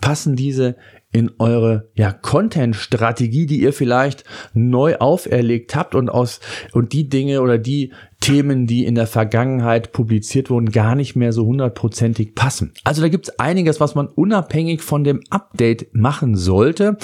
passen 0.00 0.36
diese 0.36 0.76
in 1.12 1.30
eure 1.38 1.88
ja, 1.94 2.12
Content-Strategie, 2.12 3.46
die 3.46 3.62
ihr 3.62 3.72
vielleicht 3.72 4.24
neu 4.52 4.96
auferlegt 4.96 5.74
habt 5.74 5.94
und 5.94 6.10
aus 6.10 6.40
und 6.72 6.92
die 6.92 7.08
Dinge 7.08 7.40
oder 7.40 7.56
die 7.56 7.92
Themen, 8.20 8.66
die 8.66 8.84
in 8.84 8.96
der 8.96 9.06
Vergangenheit 9.06 9.92
publiziert 9.92 10.50
wurden, 10.50 10.72
gar 10.72 10.94
nicht 10.94 11.16
mehr 11.16 11.32
so 11.32 11.46
hundertprozentig 11.46 12.34
passen. 12.34 12.72
Also 12.84 13.00
da 13.00 13.08
gibt 13.08 13.28
es 13.28 13.38
einiges, 13.38 13.80
was 13.80 13.94
man 13.94 14.08
unabhängig 14.08 14.82
von 14.82 15.04
dem 15.04 15.20
Update 15.30 15.94
machen 15.94 16.36
sollte. 16.36 16.98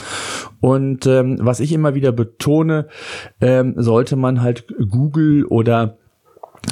Und 0.61 1.07
ähm, 1.07 1.39
was 1.41 1.61
ich 1.61 1.73
immer 1.73 1.95
wieder 1.95 2.13
betone, 2.13 2.89
ähm, 3.41 3.75
sollte 3.77 4.17
man 4.17 4.43
halt 4.43 4.67
Google 4.91 5.47
oder 5.47 5.99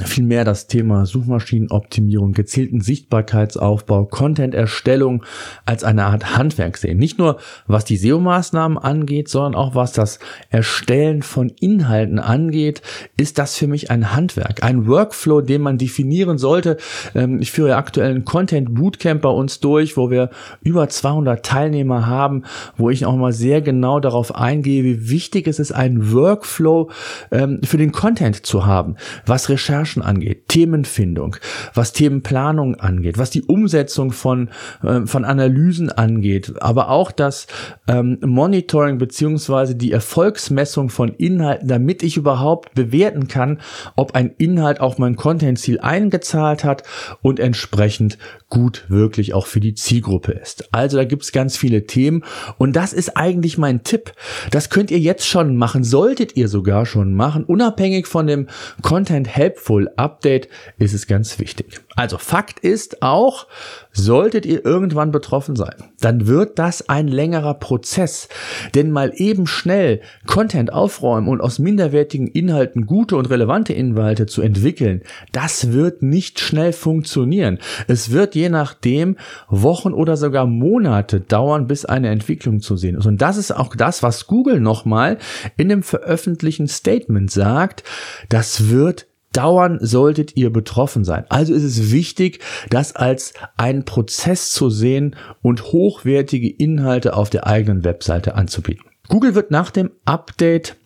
vielmehr 0.07 0.45
das 0.45 0.67
Thema 0.67 1.07
Suchmaschinenoptimierung, 1.07 2.33
gezielten 2.33 2.81
Sichtbarkeitsaufbau, 2.81 4.05
Content-Erstellung 4.05 5.25
als 5.65 5.85
eine 5.85 6.05
Art 6.07 6.37
Handwerk 6.37 6.77
sehen. 6.77 6.99
Nicht 6.99 7.19
nur 7.19 7.39
was 7.67 7.85
die 7.85 7.97
SEO-Maßnahmen 7.97 8.79
angeht, 8.79 9.29
sondern 9.29 9.55
auch 9.55 9.75
was 9.75 9.93
das 9.93 10.19
Erstellen 10.51 11.23
von 11.23 11.51
Inhalten 11.61 12.19
angeht, 12.19 12.83
ist 13.17 13.39
das 13.39 13.57
für 13.57 13.67
mich 13.67 13.91
ein 13.91 14.15
Handwerk, 14.15 14.63
ein 14.63 14.87
Workflow, 14.87 15.41
den 15.41 15.63
man 15.63 15.79
definieren 15.79 16.39
sollte. 16.39 16.77
Ähm, 17.15 17.41
ich 17.41 17.51
führe 17.51 17.77
aktuell 17.77 18.11
einen 18.11 18.25
Content 18.25 18.75
Bootcamp 18.75 19.23
bei 19.23 19.29
uns 19.29 19.61
durch, 19.61 19.97
wo 19.97 20.11
wir 20.11 20.31
über 20.63 20.89
200 20.89 21.45
Teilnehmer 21.45 22.07
haben, 22.07 22.45
wo 22.77 22.91
ich 22.91 23.07
auch 23.07 23.17
mal 23.17 23.33
sehr 23.33 23.63
genau 23.63 24.01
darauf 24.01 24.35
eingehe, 24.35 24.85
wie 24.85 25.11
wichtig 25.11 25.47
es 25.47 25.59
ist, 25.59 25.73
einen 25.73 26.13
Workflow 26.13 26.91
ähm, 27.31 27.61
für 27.65 27.77
den 27.77 27.93
Content 27.93 28.47
zu 28.47 28.67
haben, 28.67 28.97
was 29.27 29.49
Recherche 29.49 29.90
Recherchen 29.91 30.03
angeht, 30.03 30.49
Themenfindung, 30.49 31.37
was 31.75 31.93
Themenplanung 31.93 32.77
angeht, 32.77 33.19
was 33.19 33.31
die 33.31 33.43
Umsetzung 33.43 34.13
von, 34.13 34.51
äh, 34.83 35.07
von 35.07 35.25
Analysen 35.25 35.91
angeht, 35.91 36.55
aber 36.61 36.91
auch 36.91 37.13
das 37.13 37.47
ähm, 37.89 38.19
Monitoring 38.25 38.99
beziehungsweise 38.99 39.75
die 39.75 39.93
Erfolgsmessung 39.93 40.91
von 40.91 41.11
Inhalten, 41.15 41.69
damit 41.69 42.03
ich 42.03 42.17
überhaupt 42.17 42.75
bewerten 42.75 43.29
kann, 43.29 43.61
ob 43.97 44.15
ein 44.15 44.33
Inhalt 44.39 44.81
auf 44.81 44.99
mein 44.99 45.17
Content-Ziel 45.17 45.81
eingezahlt 45.81 46.65
hat 46.65 46.83
und 47.23 47.41
entsprechend 47.41 48.19
gut 48.49 48.85
wirklich 48.89 49.35
auch 49.35 49.47
für 49.47 49.61
die 49.61 49.75
Zielgruppe 49.75 50.33
ist. 50.33 50.69
Also 50.73 50.97
da 50.97 51.05
gibt's 51.05 51.33
ganz 51.33 51.57
viele 51.57 51.87
Themen 51.87 52.25
und 52.59 52.75
das 52.75 52.93
ist 52.93 53.17
eigentlich 53.17 53.59
mein 53.59 53.85
Tipp. 53.85 54.13
Das 54.51 54.71
könnt 54.71 54.91
ihr 54.91 54.99
jetzt 54.99 55.27
schon 55.27 55.57
machen, 55.57 55.85
solltet 55.85 56.37
ihr 56.37 56.49
sogar 56.49 56.87
schon 56.87 57.15
machen, 57.15 57.45
unabhängig 57.45 58.07
von 58.07 58.27
dem 58.27 58.49
Content 58.83 59.29
Helpful 59.29 59.80
Update 59.97 60.49
ist 60.79 60.95
es 60.95 61.07
ganz 61.07 61.39
wichtig. 61.39 61.81
Also 61.97 62.19
Fakt 62.19 62.61
ist 62.61 63.03
auch, 63.03 63.47
solltet 63.93 64.47
ihr 64.47 64.65
irgendwann 64.65 65.11
betroffen 65.11 65.57
sein, 65.57 65.75
dann 66.01 66.27
wird 66.27 66.59
das 66.59 66.89
ein 66.89 67.09
längerer 67.09 67.55
Prozess. 67.55 68.29
Denn 68.75 68.91
mal 68.91 69.13
eben 69.15 69.47
schnell 69.47 70.01
Content 70.27 70.73
aufräumen 70.73 71.29
und 71.29 71.41
aus 71.41 71.59
minderwertigen 71.59 72.29
Inhalten 72.29 72.87
gute 72.87 73.17
und 73.17 73.29
relevante 73.29 73.73
Inhalte 73.73 74.27
zu 74.27 74.41
entwickeln, 74.43 75.03
das 75.33 75.73
wird 75.73 76.03
nicht 76.03 76.41
schnell 76.41 76.73
funktionieren. 76.73 77.59
Es 77.87 78.11
wird 78.11 78.35
je 78.35 78.49
nachdem 78.49 79.17
Wochen 79.49 79.93
oder 79.93 80.17
sogar 80.17 80.47
Monate 80.47 81.21
dauern, 81.21 81.67
bis 81.67 81.85
eine 81.85 82.09
Entwicklung 82.09 82.61
zu 82.61 82.77
sehen 82.77 82.97
ist. 82.97 83.07
Und 83.07 83.21
das 83.21 83.37
ist 83.37 83.53
auch 83.53 83.77
das, 83.77 84.03
was 84.03 84.27
Google 84.27 84.61
nochmal 84.61 85.19
in 85.57 85.69
dem 85.69 85.83
veröffentlichten 85.83 86.69
Statement 86.69 87.31
sagt. 87.31 87.85
Das 88.29 88.71
wird 88.71 89.07
dauern 89.33 89.79
solltet 89.81 90.37
ihr 90.37 90.51
betroffen 90.51 91.05
sein. 91.05 91.25
Also 91.29 91.55
ist 91.55 91.65
es 91.65 91.93
wichtig, 91.93 92.41
das 92.69 92.97
als 92.97 93.35
einen 93.57 93.85
Prozess 93.85 94.51
zu 94.51 94.71
sehen 94.71 95.17
und 95.43 95.73
hochwertige 95.73 96.49
Inhalte 96.49 97.15
auf 97.15 97.31
der 97.31 97.47
eigenen 97.47 97.85
Webseite 97.85 98.35
anzubieten. 98.35 98.85
Google 99.09 99.35
wird 99.35 99.51
nach 99.51 99.71
dem 99.71 99.91
Update 100.05 100.77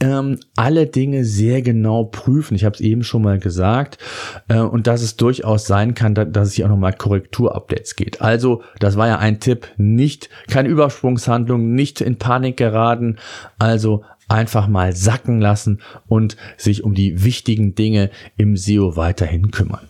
ähm, 0.00 0.38
alle 0.54 0.86
Dinge 0.86 1.24
sehr 1.24 1.62
genau 1.62 2.04
prüfen. 2.04 2.54
Ich 2.54 2.64
habe 2.64 2.74
es 2.74 2.80
eben 2.80 3.02
schon 3.02 3.22
mal 3.22 3.38
gesagt. 3.38 3.98
Äh, 4.48 4.60
und 4.60 4.86
dass 4.86 5.02
es 5.02 5.16
durchaus 5.16 5.66
sein 5.66 5.94
kann, 5.94 6.14
da, 6.14 6.24
dass 6.24 6.48
es 6.48 6.54
hier 6.54 6.66
auch 6.66 6.70
nochmal 6.70 6.92
Korrekturupdates 6.92 7.96
geht. 7.96 8.22
Also, 8.22 8.62
das 8.78 8.96
war 8.96 9.08
ja 9.08 9.18
ein 9.18 9.40
Tipp. 9.40 9.68
Nicht, 9.76 10.30
keine 10.48 10.68
Übersprungshandlung, 10.68 11.74
nicht 11.74 12.00
in 12.00 12.16
Panik 12.16 12.56
geraten. 12.56 13.18
Also 13.58 14.04
einfach 14.28 14.68
mal 14.68 14.94
sacken 14.94 15.40
lassen 15.40 15.80
und 16.06 16.36
sich 16.56 16.84
um 16.84 16.94
die 16.94 17.24
wichtigen 17.24 17.74
Dinge 17.74 18.10
im 18.36 18.56
SEO 18.56 18.96
weiterhin 18.96 19.50
kümmern. 19.50 19.88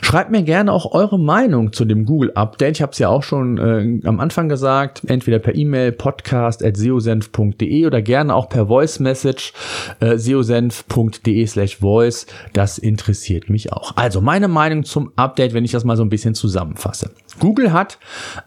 Schreibt 0.00 0.30
mir 0.30 0.42
gerne 0.42 0.72
auch 0.72 0.92
eure 0.92 1.18
Meinung 1.18 1.72
zu 1.72 1.84
dem 1.84 2.06
Google 2.06 2.32
Update. 2.34 2.76
Ich 2.76 2.82
habe 2.82 2.92
es 2.92 2.98
ja 2.98 3.08
auch 3.08 3.22
schon 3.22 3.58
äh, 3.58 4.06
am 4.06 4.20
Anfang 4.20 4.48
gesagt, 4.48 5.02
entweder 5.06 5.38
per 5.38 5.54
E-Mail 5.54 5.92
podcast@seosenf.de 5.92 7.86
oder 7.86 8.02
gerne 8.02 8.34
auch 8.34 8.48
per 8.48 8.66
Voice 8.66 9.00
Message 9.00 9.52
äh, 10.00 10.16
seosenf.de/voice. 10.16 12.26
Das 12.52 12.78
interessiert 12.78 13.50
mich 13.50 13.72
auch. 13.72 13.96
Also 13.96 14.20
meine 14.20 14.48
Meinung 14.48 14.84
zum 14.84 15.12
Update, 15.16 15.52
wenn 15.52 15.64
ich 15.64 15.72
das 15.72 15.84
mal 15.84 15.96
so 15.96 16.02
ein 16.02 16.08
bisschen 16.08 16.34
zusammenfasse. 16.34 17.10
Google 17.40 17.72
hat 17.72 17.98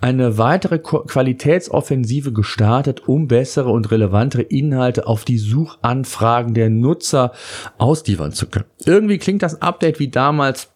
eine 0.01 0.38
weitere 0.38 0.79
Qualitätsoffensive 0.79 2.32
gestartet, 2.32 3.08
um 3.08 3.27
bessere 3.27 3.70
und 3.70 3.91
relevantere 3.91 4.44
Inhalte 4.44 5.08
auf 5.08 5.25
die 5.27 5.38
Suchanfragen 5.38 6.53
der 6.53 6.69
Nutzer 6.69 7.31
ausliefern 7.77 8.31
zu 8.31 8.48
können. 8.48 8.65
Irgendwie 8.86 9.17
klingt 9.17 9.43
das 9.43 9.62
Update 9.62 10.00
wie 10.00 10.10
damals 10.10 10.69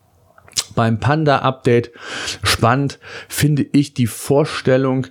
beim 0.76 1.00
Panda-Update. 1.00 1.92
Spannend 2.44 3.00
finde 3.28 3.66
ich 3.72 3.94
die 3.94 4.08
Vorstellung, 4.08 5.08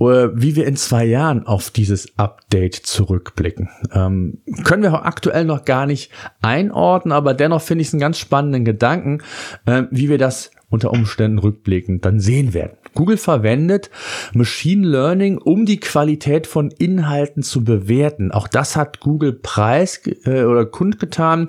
äh, 0.00 0.28
wie 0.34 0.56
wir 0.56 0.66
in 0.66 0.76
zwei 0.76 1.04
Jahren 1.04 1.46
auf 1.46 1.70
dieses 1.70 2.18
Update 2.18 2.74
zurückblicken. 2.74 3.68
Ähm, 3.92 4.38
können 4.64 4.82
wir 4.82 4.94
auch 4.94 5.04
aktuell 5.04 5.44
noch 5.44 5.64
gar 5.64 5.86
nicht 5.86 6.10
einordnen, 6.40 7.12
aber 7.12 7.34
dennoch 7.34 7.62
finde 7.62 7.82
ich 7.82 7.88
es 7.88 7.94
einen 7.94 8.00
ganz 8.00 8.18
spannenden 8.18 8.64
Gedanken, 8.64 9.22
äh, 9.66 9.84
wie 9.90 10.08
wir 10.08 10.18
das 10.18 10.50
unter 10.70 10.90
Umständen 10.90 11.38
rückblickend 11.38 12.04
dann 12.04 12.20
sehen 12.20 12.52
werden. 12.52 12.77
Google 12.94 13.16
verwendet 13.16 13.90
Machine 14.32 14.86
Learning, 14.86 15.38
um 15.38 15.66
die 15.66 15.80
Qualität 15.80 16.46
von 16.46 16.70
Inhalten 16.70 17.42
zu 17.42 17.64
bewerten. 17.64 18.32
Auch 18.32 18.48
das 18.48 18.76
hat 18.76 19.00
Google 19.00 19.32
preis 19.32 20.00
äh, 20.24 20.44
oder 20.44 20.66
kundgetan. 20.66 21.48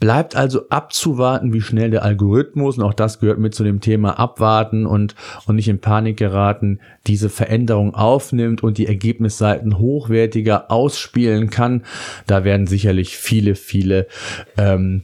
Bleibt 0.00 0.36
also 0.36 0.68
abzuwarten, 0.68 1.52
wie 1.52 1.60
schnell 1.60 1.90
der 1.90 2.02
Algorithmus, 2.02 2.78
und 2.78 2.84
auch 2.84 2.94
das 2.94 3.20
gehört 3.20 3.38
mit 3.38 3.54
zu 3.54 3.64
dem 3.64 3.80
Thema 3.80 4.18
abwarten 4.18 4.86
und, 4.86 5.14
und 5.46 5.56
nicht 5.56 5.68
in 5.68 5.80
Panik 5.80 6.16
geraten, 6.16 6.80
diese 7.06 7.28
Veränderung 7.28 7.94
aufnimmt 7.94 8.62
und 8.62 8.78
die 8.78 8.86
Ergebnisseiten 8.86 9.78
hochwertiger 9.78 10.70
ausspielen 10.70 11.50
kann. 11.50 11.82
Da 12.26 12.44
werden 12.44 12.66
sicherlich 12.66 13.16
viele, 13.16 13.54
viele 13.54 14.06
ähm, 14.56 15.02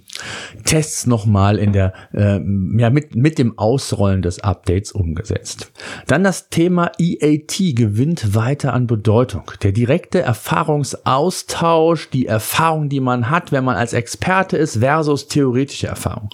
Tests 0.64 1.06
nochmal 1.06 1.58
in 1.58 1.72
der, 1.72 1.92
äh, 2.12 2.40
ja, 2.78 2.90
mit, 2.90 3.14
mit 3.14 3.38
dem 3.38 3.58
Ausrollen 3.58 4.22
des 4.22 4.40
Updates 4.40 4.92
umgesetzt. 4.92 5.72
Dann 6.06 6.24
das 6.24 6.48
Thema 6.48 6.92
EAT 6.98 7.76
gewinnt 7.76 8.34
weiter 8.34 8.72
an 8.72 8.86
Bedeutung. 8.86 9.50
Der 9.62 9.72
direkte 9.72 10.20
Erfahrungsaustausch, 10.20 12.10
die 12.10 12.26
Erfahrung, 12.26 12.88
die 12.88 13.00
man 13.00 13.30
hat, 13.30 13.52
wenn 13.52 13.64
man 13.64 13.76
als 13.76 13.92
Experte 13.92 14.56
ist, 14.56 14.78
versus 14.78 15.28
theoretische 15.28 15.86
Erfahrung. 15.86 16.30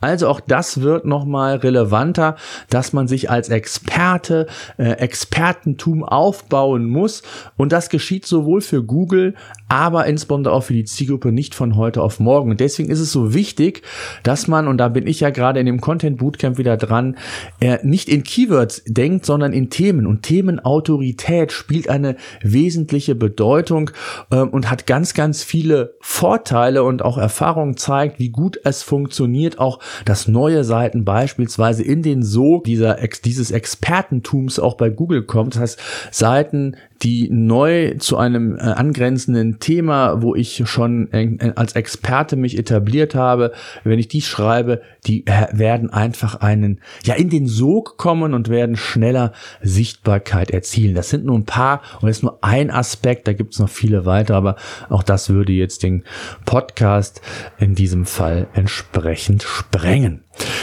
Also 0.00 0.28
auch 0.28 0.40
das 0.40 0.80
wird 0.80 1.04
nochmal 1.04 1.56
relevanter, 1.56 2.36
dass 2.70 2.92
man 2.92 3.08
sich 3.08 3.30
als 3.30 3.48
Experte, 3.48 4.46
äh, 4.78 4.92
Expertentum 4.92 6.04
aufbauen 6.04 6.86
muss. 6.86 7.22
Und 7.56 7.72
das 7.72 7.88
geschieht 7.88 8.26
sowohl 8.26 8.60
für 8.60 8.82
Google, 8.82 9.34
aber 9.68 10.06
insbesondere 10.06 10.54
auch 10.54 10.62
für 10.62 10.74
die 10.74 10.84
Zielgruppe 10.84 11.32
nicht 11.32 11.54
von 11.54 11.76
heute 11.76 12.02
auf 12.02 12.20
morgen. 12.20 12.50
Und 12.50 12.60
deswegen 12.60 12.90
ist 12.90 13.00
es 13.00 13.12
so 13.12 13.34
wichtig, 13.34 13.82
dass 14.22 14.48
man, 14.48 14.68
und 14.68 14.78
da 14.78 14.88
bin 14.88 15.06
ich 15.06 15.20
ja 15.20 15.30
gerade 15.30 15.60
in 15.60 15.66
dem 15.66 15.80
Content 15.80 16.18
Bootcamp 16.18 16.58
wieder 16.58 16.76
dran, 16.76 17.16
äh, 17.60 17.78
nicht 17.82 18.08
in 18.08 18.22
Keywords 18.22 18.82
denkt, 18.86 19.26
sondern 19.26 19.52
in 19.52 19.70
Themen. 19.70 20.06
Und 20.06 20.22
Themenautorität 20.22 21.52
spielt 21.52 21.88
eine 21.88 22.16
wesentliche 22.42 23.14
Bedeutung 23.14 23.90
äh, 24.30 24.36
und 24.36 24.70
hat 24.70 24.86
ganz, 24.86 25.14
ganz 25.14 25.42
viele 25.42 25.94
Vorteile 26.00 26.82
und 26.82 27.02
auch 27.02 27.18
Erfahrungen 27.18 27.76
zeigt, 27.76 28.18
wie 28.18 28.30
gut 28.30 28.58
es 28.64 28.82
funktioniert, 28.82 29.58
auch 29.58 29.80
dass 30.04 30.28
neue 30.28 30.64
Seiten 30.64 31.04
beispielsweise 31.04 31.82
in 31.82 32.02
den 32.02 32.22
Sog 32.22 32.64
dieser, 32.64 32.96
dieses 33.24 33.50
Expertentums 33.50 34.58
auch 34.58 34.76
bei 34.76 34.90
Google 34.90 35.22
kommt. 35.22 35.54
Das 35.54 35.62
heißt, 35.62 35.80
Seiten, 36.10 36.76
die 37.02 37.28
neu 37.30 37.94
zu 37.98 38.16
einem 38.16 38.56
äh, 38.56 38.60
angrenzenden 38.60 39.58
Thema, 39.60 40.22
wo 40.22 40.34
ich 40.34 40.62
schon 40.66 41.12
äh, 41.12 41.52
als 41.54 41.74
Experte 41.74 42.36
mich 42.36 42.58
etabliert 42.58 43.14
habe, 43.14 43.52
wenn 43.84 43.98
ich 43.98 44.08
die 44.08 44.22
schreibe, 44.22 44.82
die 45.06 45.26
äh, 45.26 45.46
werden 45.52 45.90
einfach 45.90 46.36
einen, 46.36 46.80
ja, 47.04 47.14
in 47.14 47.30
den 47.30 47.46
Sog 47.46 47.96
kommen 47.98 48.34
und 48.34 48.48
werden 48.48 48.76
schneller 48.76 49.32
Sichtbarkeit 49.62 50.50
erzielen. 50.50 50.94
Das 50.94 51.10
sind 51.10 51.24
nur 51.24 51.38
ein 51.38 51.44
paar 51.44 51.82
und 52.00 52.08
das 52.08 52.18
ist 52.18 52.22
nur 52.22 52.38
ein 52.42 52.70
Aspekt, 52.70 53.28
da 53.28 53.32
gibt 53.32 53.52
es 53.52 53.58
noch 53.58 53.68
viele 53.68 54.06
weitere, 54.06 54.36
aber 54.36 54.56
auch 54.88 55.02
das 55.02 55.28
würde 55.28 55.52
jetzt 55.52 55.82
den 55.82 56.04
Podcast 56.44 57.20
in 57.58 57.74
diesem 57.74 58.06
Fall 58.06 58.46
entsprechend 58.54 59.42
sprengen. 59.42 60.22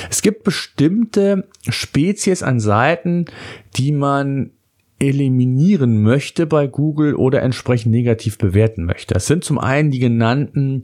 Es 0.09 0.21
gibt 0.21 0.43
bestimmte 0.43 1.47
Spezies 1.67 2.43
an 2.43 2.59
Seiten, 2.59 3.25
die 3.75 3.91
man 3.91 4.51
eliminieren 5.03 6.01
möchte 6.01 6.45
bei 6.45 6.67
Google 6.67 7.15
oder 7.15 7.41
entsprechend 7.41 7.91
negativ 7.91 8.37
bewerten 8.37 8.85
möchte. 8.85 9.13
Das 9.13 9.27
sind 9.27 9.43
zum 9.43 9.59
einen 9.59 9.91
die 9.91 9.99
genannten 9.99 10.83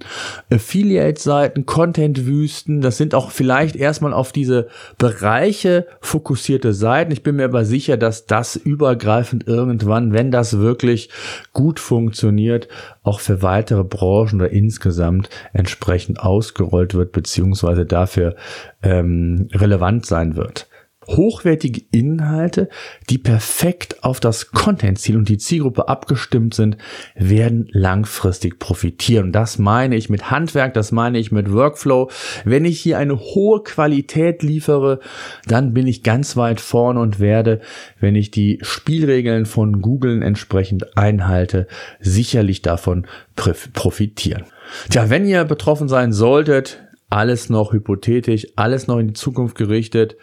Affiliate-Seiten, 0.52 1.66
Content-Wüsten. 1.66 2.82
Das 2.82 2.98
sind 2.98 3.16
auch 3.16 3.32
vielleicht 3.32 3.76
erstmal 3.76 4.14
auf 4.14 4.32
diese 4.32 4.68
Bereiche 4.98 5.88
fokussierte 6.02 6.74
Seiten. 6.74 7.12
Ich 7.12 7.24
bin 7.24 7.38
mir 7.38 7.46
aber 7.46 7.66
sicher, 7.66 7.98
dass 7.98 8.26
das 8.26 8.56
übergreifend 8.56 9.48
irgendwann, 9.48 10.14
wenn 10.14 10.32
das 10.32 10.60
wirklich 10.60 11.10
gut 11.54 11.80
funktioniert, 11.80 12.68
auch 13.04 13.20
für 13.20 13.42
weitere 13.42 13.84
Branchen 13.84 14.40
oder 14.40 14.52
insgesamt 14.52 15.30
entsprechend 15.54 16.20
ausgerollt 16.20 16.94
wird, 16.94 17.12
beziehungsweise 17.12 17.86
dafür 17.86 18.36
ähm, 18.84 19.48
relevant 19.54 20.06
sein 20.06 20.36
wird 20.36 20.69
hochwertige 21.10 21.82
Inhalte, 21.92 22.70
die 23.10 23.18
perfekt 23.18 24.04
auf 24.04 24.20
das 24.20 24.52
Content-Ziel 24.52 25.18
und 25.18 25.30
die 25.30 25.38
Zielgruppe 25.38 25.88
abgestimmt 25.88 26.54
sind, 26.54 26.78
werden 27.16 27.68
langfristig 27.72 28.60
profitieren. 28.60 29.32
Das 29.32 29.60
meine 29.60 29.96
ich 29.96 30.10
mit 30.10 30.32
Handwerk, 30.32 30.74
das 30.74 30.92
meine 30.92 31.20
ich 31.20 31.32
mit 31.32 31.52
Workflow. 31.52 32.10
Wenn 32.46 32.66
ich 32.66 32.80
hier 32.80 32.98
eine 32.98 33.20
hohe 33.20 33.64
Qualität 33.64 34.44
liefere, 34.44 35.00
dann 35.48 35.74
bin 35.74 35.88
ich 35.88 36.04
ganz 36.04 36.38
weit 36.38 36.62
vorne 36.62 37.00
und 37.00 37.20
werde, 37.20 37.62
wenn 38.00 38.16
ich 38.16 38.32
die 38.32 38.60
Spielregeln 38.62 39.46
von 39.46 39.82
Google 39.82 40.22
entsprechend 40.22 40.98
einhalte, 40.98 41.68
sicherlich 42.00 42.62
davon 42.62 43.08
profitieren. 43.36 44.44
Tja, 44.90 45.10
wenn 45.10 45.26
ihr 45.26 45.46
betroffen 45.46 45.88
sein 45.88 46.14
solltet, 46.14 46.84
alles 47.10 47.50
noch 47.50 47.74
hypothetisch, 47.74 48.48
alles 48.56 48.88
noch 48.88 48.98
in 49.00 49.08
die 49.08 49.14
Zukunft 49.14 49.58
gerichtet. 49.58 50.16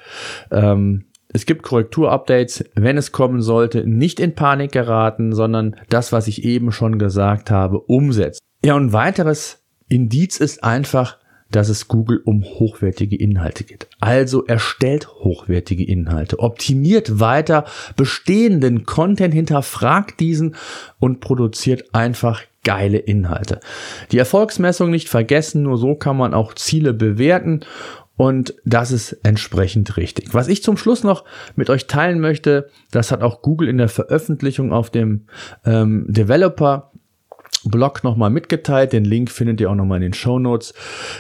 Ähm, 0.51 1.07
es 1.29 1.45
gibt 1.45 1.63
Korrekturupdates, 1.63 2.65
wenn 2.75 2.97
es 2.97 3.13
kommen 3.13 3.43
sollte, 3.43 3.87
nicht 3.87 4.21
in 4.21 4.35
Panik 4.35 4.73
geraten, 4.73 5.33
sondern 5.35 5.77
das, 5.89 6.13
was 6.13 6.29
ich 6.29 6.45
eben 6.45 6.73
schon 6.73 6.99
gesagt 6.99 7.51
habe, 7.51 7.81
umsetzen. 7.81 8.41
Ja, 8.65 8.75
und 8.75 8.93
weiteres 8.93 9.65
Indiz 9.89 10.39
ist 10.39 10.65
einfach, 10.65 11.19
dass 11.51 11.69
es 11.69 11.89
Google 11.89 12.21
um 12.25 12.45
hochwertige 12.45 13.17
Inhalte 13.17 13.65
geht. 13.65 13.89
Also 14.01 14.45
erstellt 14.45 15.09
hochwertige 15.09 15.85
Inhalte, 15.85 16.39
optimiert 16.39 17.21
weiter 17.21 17.65
bestehenden 17.97 18.85
Content, 18.85 19.35
hinterfragt 19.35 20.21
diesen 20.21 20.57
und 20.99 21.21
produziert 21.21 21.95
einfach 21.95 22.43
geile 22.65 22.99
Inhalte. 22.99 23.61
Die 24.11 24.19
Erfolgsmessung 24.19 24.91
nicht 24.91 25.09
vergessen, 25.09 25.63
nur 25.63 25.79
so 25.79 25.95
kann 25.95 26.17
man 26.17 26.35
auch 26.35 26.55
Ziele 26.55 26.93
bewerten 26.93 27.61
und 28.17 28.55
das 28.65 28.93
ist 28.93 29.13
entsprechend 29.23 29.97
richtig. 29.99 30.33
Was 30.33 30.49
ich 30.49 30.63
zum 30.63 30.77
Schluss 30.77 31.05
noch 31.05 31.25
mit 31.55 31.69
euch 31.69 31.87
teilen 31.87 32.19
möchte, 32.19 32.71
das 32.91 33.13
hat 33.13 33.23
auch 33.23 33.43
Google 33.43 33.69
in 33.69 33.79
der 33.79 33.89
Veröffentlichung 33.89 34.73
auf 34.73 34.91
dem 34.91 35.27
ähm, 35.65 36.07
Developer 36.09 36.93
Blog 37.71 38.05
nochmal 38.05 38.31
mitgeteilt, 38.31 38.93
den 38.93 39.05
Link 39.05 39.31
findet 39.31 39.61
ihr 39.61 39.71
auch 39.71 39.75
nochmal 39.75 39.99
in 39.99 40.03
den 40.03 40.15
Show 40.15 40.39
Notes, 40.39 40.75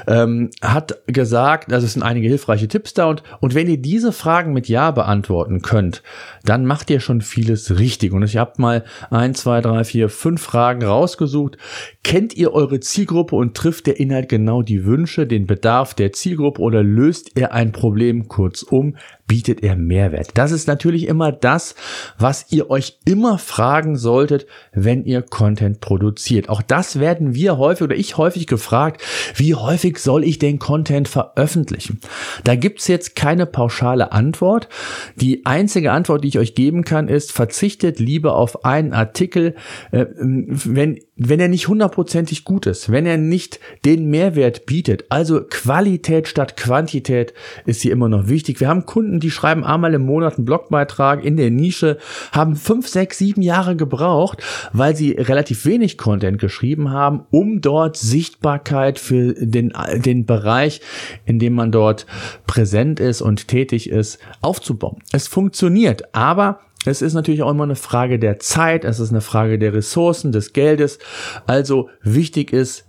ähm, 0.07 0.51
hat 0.63 1.01
gesagt, 1.07 1.73
also 1.73 1.87
es 1.87 1.95
sind 1.95 2.03
einige 2.03 2.29
hilfreiche 2.29 2.69
Tipps 2.69 2.95
da 2.95 3.07
und, 3.07 3.23
und 3.41 3.55
wenn 3.55 3.69
ihr 3.69 3.79
diese 3.79 4.13
Fragen 4.13 4.53
mit 4.53 4.69
Ja 4.69 4.91
beantworten 4.91 5.63
könnt, 5.63 6.03
dann 6.45 6.67
macht 6.67 6.91
ihr 6.91 7.01
schon 7.01 7.21
vieles 7.21 7.79
richtig. 7.79 8.13
Und 8.13 8.23
ich 8.23 8.37
habe 8.37 8.53
mal 8.59 8.85
ein, 9.11 9.35
zwei, 9.35 9.61
drei, 9.61 9.85
vier, 9.85 10.09
fünf 10.09 10.43
Fragen 10.43 10.85
rausgesucht. 10.85 11.57
Kennt 12.03 12.35
ihr 12.37 12.53
eure 12.53 12.81
Zielgruppe 12.81 13.37
und 13.37 13.57
trifft 13.57 13.87
der 13.87 13.99
Inhalt 13.99 14.29
genau 14.29 14.63
die 14.63 14.85
Wünsche, 14.85 15.27
den 15.27 15.47
Bedarf 15.47 15.95
der 15.95 16.13
Zielgruppe 16.13 16.63
oder 16.63 16.83
löst 16.83 17.33
er 17.35 17.53
ein 17.53 17.73
Problem? 17.73 18.29
Kurzum, 18.29 18.97
bietet 19.27 19.63
er 19.63 19.77
Mehrwert? 19.77 20.31
Das 20.35 20.53
ist 20.53 20.67
natürlich 20.67 21.07
immer 21.07 21.33
das, 21.33 21.75
was 22.19 22.47
ihr 22.51 22.71
euch 22.71 22.99
immer 23.05 23.39
fragen 23.39 23.97
solltet, 23.97 24.47
wenn 24.73 25.05
ihr 25.05 25.23
Content 25.23 25.81
produziert. 25.81 26.49
Auch 26.49 26.63
das 26.63 27.01
werden 27.01 27.35
wir 27.35 27.59
häufig 27.59 27.83
oder 27.83 27.97
ich 27.97 28.17
häufig 28.17 28.47
gefragt, 28.47 29.03
wie 29.35 29.55
häufig 29.55 29.99
soll 29.99 30.25
ich 30.25 30.39
den 30.39 30.59
Content 30.59 31.09
veröffentlichen? 31.09 32.01
Da 32.45 32.55
gibt's 32.55 32.89
jetzt 32.89 33.17
keine 33.17 33.47
pauschale 33.47 34.13
Antwort. 34.13 34.69
Die 35.17 35.45
einzige 35.47 35.93
Antwort, 35.93 36.25
die 36.25 36.29
ich 36.29 36.39
euch 36.39 36.55
geben 36.55 36.85
kann, 36.85 37.09
ist, 37.09 37.33
verzichtet 37.33 37.99
lieber 37.99 38.37
auf 38.37 38.65
einen 38.65 38.93
Artikel, 38.93 39.55
äh, 39.91 40.07
wenn 40.17 41.01
wenn 41.17 41.41
er 41.41 41.49
nicht 41.49 41.69
hundertprozentig 41.69 42.45
gut 42.45 42.67
ist, 42.67 42.93
wenn 42.93 43.07
er 43.07 43.17
nicht 43.17 43.59
den 43.87 44.11
Mehrwert 44.11 44.67
bietet, 44.67 45.07
also 45.09 45.41
Qualität 45.43 46.29
statt 46.29 46.59
Quantität 46.59 47.33
ist 47.65 47.81
hier 47.81 47.93
immer 47.93 48.11
noch 48.11 48.29
wichtig. 48.29 48.61
Wir 48.61 48.69
haben 48.69 48.85
Kunden, 48.85 49.16
die 49.21 49.31
schreiben 49.31 49.65
einmal 49.65 49.95
im 49.95 50.03
Monat 50.03 50.37
einen 50.37 50.45
Blogbeitrag 50.45 51.25
in 51.25 51.37
der 51.37 51.51
Nische, 51.51 51.99
haben 52.33 52.57
fünf, 52.57 52.89
sechs, 52.89 53.19
sieben 53.19 53.43
Jahre 53.43 53.77
gebraucht, 53.77 54.43
weil 54.73 54.97
sie 54.97 55.13
relativ 55.13 55.65
wenig 55.67 55.99
Content 55.99 56.39
geschrieben 56.39 56.91
haben, 56.91 57.25
um 57.31 57.61
dort 57.61 57.97
Sichtbarkeit 57.97 58.99
für 58.99 59.35
den, 59.35 59.73
den 59.97 60.27
Bereich, 60.27 60.81
in 61.25 61.39
dem 61.39 61.55
man 61.55 61.73
dort 61.73 62.07
präsent 62.47 63.01
ist 63.01 63.23
und 63.23 63.49
tätig 63.49 63.91
ist, 63.91 64.19
aufzubauen. 64.41 64.99
Es 65.13 65.29
funktioniert, 65.29 66.15
aber 66.15 66.61
es 66.85 67.03
ist 67.03 67.15
natürlich 67.15 67.43
auch 67.43 67.51
immer 67.51 67.65
eine 67.65 67.77
Frage 67.77 68.19
der 68.19 68.39
Zeit, 68.39 68.85
es 68.85 69.01
ist 69.01 69.11
eine 69.11 69.21
Frage 69.21 69.59
der 69.59 69.75
Ressourcen, 69.75 70.31
des 70.31 70.53
Geldes. 70.53 70.99
Also 71.47 71.91
wichtig 72.03 72.53
ist 72.53 72.87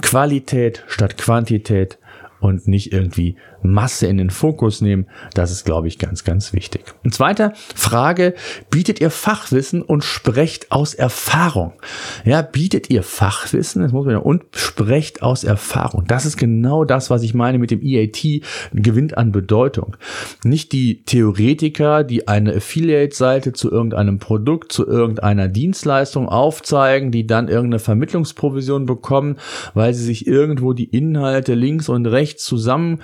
Qualität 0.00 0.84
statt 0.88 1.18
Quantität 1.18 1.98
und 2.40 2.66
nicht 2.66 2.92
irgendwie 2.92 3.36
Masse 3.62 4.06
in 4.06 4.18
den 4.18 4.30
Fokus 4.30 4.80
nehmen. 4.80 5.06
Das 5.34 5.50
ist, 5.50 5.64
glaube 5.64 5.88
ich, 5.88 5.98
ganz, 5.98 6.24
ganz 6.24 6.52
wichtig. 6.52 6.82
Und 7.04 7.14
zweiter 7.14 7.52
Frage, 7.74 8.34
bietet 8.70 9.00
ihr 9.00 9.10
Fachwissen 9.10 9.82
und 9.82 10.04
sprecht 10.04 10.72
aus 10.72 10.94
Erfahrung? 10.94 11.72
Ja, 12.24 12.42
bietet 12.42 12.90
ihr 12.90 13.02
Fachwissen, 13.02 13.82
das 13.82 13.92
muss 13.92 14.06
man 14.06 14.16
und 14.16 14.44
sprecht 14.52 15.22
aus 15.22 15.44
Erfahrung. 15.44 16.04
Das 16.06 16.26
ist 16.26 16.36
genau 16.36 16.84
das, 16.84 17.10
was 17.10 17.22
ich 17.22 17.34
meine 17.34 17.58
mit 17.58 17.70
dem 17.70 17.82
EAT, 17.82 18.42
gewinnt 18.72 19.16
an 19.16 19.32
Bedeutung. 19.32 19.96
Nicht 20.44 20.72
die 20.72 21.02
Theoretiker, 21.04 22.04
die 22.04 22.28
eine 22.28 22.54
Affiliate-Seite 22.56 23.52
zu 23.52 23.70
irgendeinem 23.70 24.18
Produkt, 24.18 24.72
zu 24.72 24.86
irgendeiner 24.86 25.48
Dienstleistung 25.48 26.28
aufzeigen, 26.28 27.10
die 27.10 27.26
dann 27.26 27.48
irgendeine 27.48 27.78
Vermittlungsprovision 27.78 28.86
bekommen, 28.86 29.36
weil 29.74 29.94
sie 29.94 30.04
sich 30.04 30.26
irgendwo 30.26 30.72
die 30.72 30.84
Inhalte 30.84 31.54
links 31.54 31.88
und 31.88 32.06
rechts 32.06 32.44
zusammen 32.44 33.00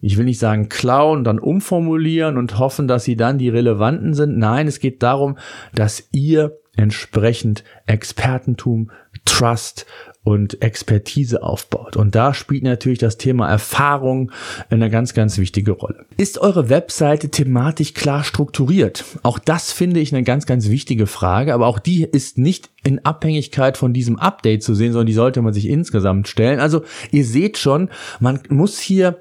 ich 0.00 0.16
will 0.16 0.24
nicht 0.24 0.38
sagen 0.38 0.68
klauen, 0.68 1.24
dann 1.24 1.38
umformulieren 1.38 2.36
und 2.36 2.58
hoffen, 2.58 2.88
dass 2.88 3.04
sie 3.04 3.16
dann 3.16 3.38
die 3.38 3.48
relevanten 3.48 4.14
sind. 4.14 4.38
Nein, 4.38 4.68
es 4.68 4.80
geht 4.80 5.02
darum, 5.02 5.38
dass 5.74 6.08
ihr 6.12 6.58
entsprechend 6.76 7.64
Expertentum, 7.86 8.90
Trust 9.24 9.86
und 10.22 10.62
Expertise 10.62 11.42
aufbaut. 11.42 11.96
Und 11.96 12.14
da 12.14 12.34
spielt 12.34 12.62
natürlich 12.62 12.98
das 12.98 13.16
Thema 13.16 13.48
Erfahrung 13.48 14.30
eine 14.70 14.90
ganz, 14.90 15.14
ganz 15.14 15.38
wichtige 15.38 15.72
Rolle. 15.72 16.04
Ist 16.16 16.38
eure 16.38 16.68
Webseite 16.68 17.30
thematisch 17.30 17.94
klar 17.94 18.22
strukturiert? 18.24 19.04
Auch 19.22 19.38
das 19.38 19.72
finde 19.72 20.00
ich 20.00 20.14
eine 20.14 20.22
ganz, 20.22 20.46
ganz 20.46 20.68
wichtige 20.68 21.06
Frage, 21.06 21.54
aber 21.54 21.66
auch 21.66 21.78
die 21.78 22.04
ist 22.04 22.38
nicht 22.38 22.70
in 22.84 23.04
Abhängigkeit 23.04 23.76
von 23.76 23.92
diesem 23.92 24.18
Update 24.18 24.62
zu 24.62 24.74
sehen, 24.74 24.92
sondern 24.92 25.06
die 25.06 25.14
sollte 25.14 25.42
man 25.42 25.54
sich 25.54 25.66
insgesamt 25.66 26.28
stellen. 26.28 26.60
Also 26.60 26.82
ihr 27.10 27.24
seht 27.24 27.58
schon, 27.58 27.88
man 28.20 28.40
muss 28.50 28.78
hier 28.78 29.18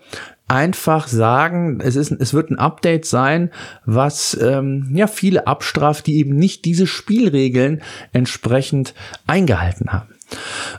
einfach 0.48 1.08
sagen, 1.08 1.80
es 1.82 1.96
ist, 1.96 2.12
es 2.12 2.34
wird 2.34 2.50
ein 2.50 2.60
Update 2.60 3.06
sein, 3.06 3.52
was 3.86 4.38
ähm, 4.42 4.90
ja 4.94 5.08
viele 5.08 5.46
abstraft, 5.48 6.08
die 6.08 6.18
eben 6.18 6.36
nicht 6.36 6.66
diese 6.66 6.88
Spielregeln 6.88 7.82
entsprechend 8.14 8.94
eingehalten 9.28 9.92
haben. 9.92 10.16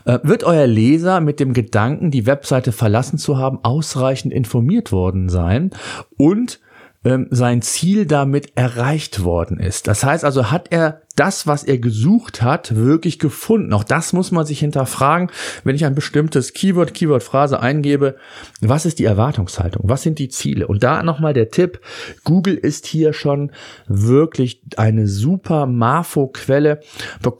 Äh, 0.05 0.19
wird 0.23 0.43
euer 0.43 0.67
Leser 0.67 1.21
mit 1.21 1.39
dem 1.39 1.53
Gedanken, 1.53 2.11
die 2.11 2.25
Webseite 2.25 2.71
verlassen 2.71 3.17
zu 3.17 3.37
haben, 3.37 3.59
ausreichend 3.63 4.33
informiert 4.33 4.91
worden 4.91 5.29
sein 5.29 5.71
und 6.17 6.59
ähm, 7.05 7.27
sein 7.29 7.61
Ziel 7.61 8.05
damit 8.05 8.57
erreicht 8.57 9.23
worden 9.23 9.59
ist. 9.59 9.87
Das 9.87 10.03
heißt 10.03 10.25
also, 10.25 10.51
hat 10.51 10.71
er 10.71 11.01
das, 11.19 11.47
was 11.47 11.65
er 11.65 11.77
gesucht 11.77 12.41
hat, 12.41 12.75
wirklich 12.75 13.19
gefunden? 13.19 13.73
Auch 13.73 13.83
das 13.83 14.13
muss 14.13 14.31
man 14.31 14.45
sich 14.45 14.59
hinterfragen, 14.59 15.29
wenn 15.65 15.75
ich 15.75 15.83
ein 15.83 15.93
bestimmtes 15.93 16.53
Keyword, 16.53 16.93
Keyword-Phrase 16.93 17.59
eingebe. 17.59 18.15
Was 18.61 18.85
ist 18.85 18.99
die 18.99 19.05
Erwartungshaltung? 19.05 19.83
Was 19.85 20.01
sind 20.01 20.17
die 20.17 20.29
Ziele? 20.29 20.67
Und 20.67 20.81
da 20.81 21.03
nochmal 21.03 21.33
der 21.33 21.49
Tipp. 21.49 21.81
Google 22.23 22.55
ist 22.55 22.85
hier 22.85 23.11
schon 23.11 23.51
wirklich 23.87 24.61
eine 24.77 25.07
super 25.07 25.65
Marfo-Quelle. 25.65 26.79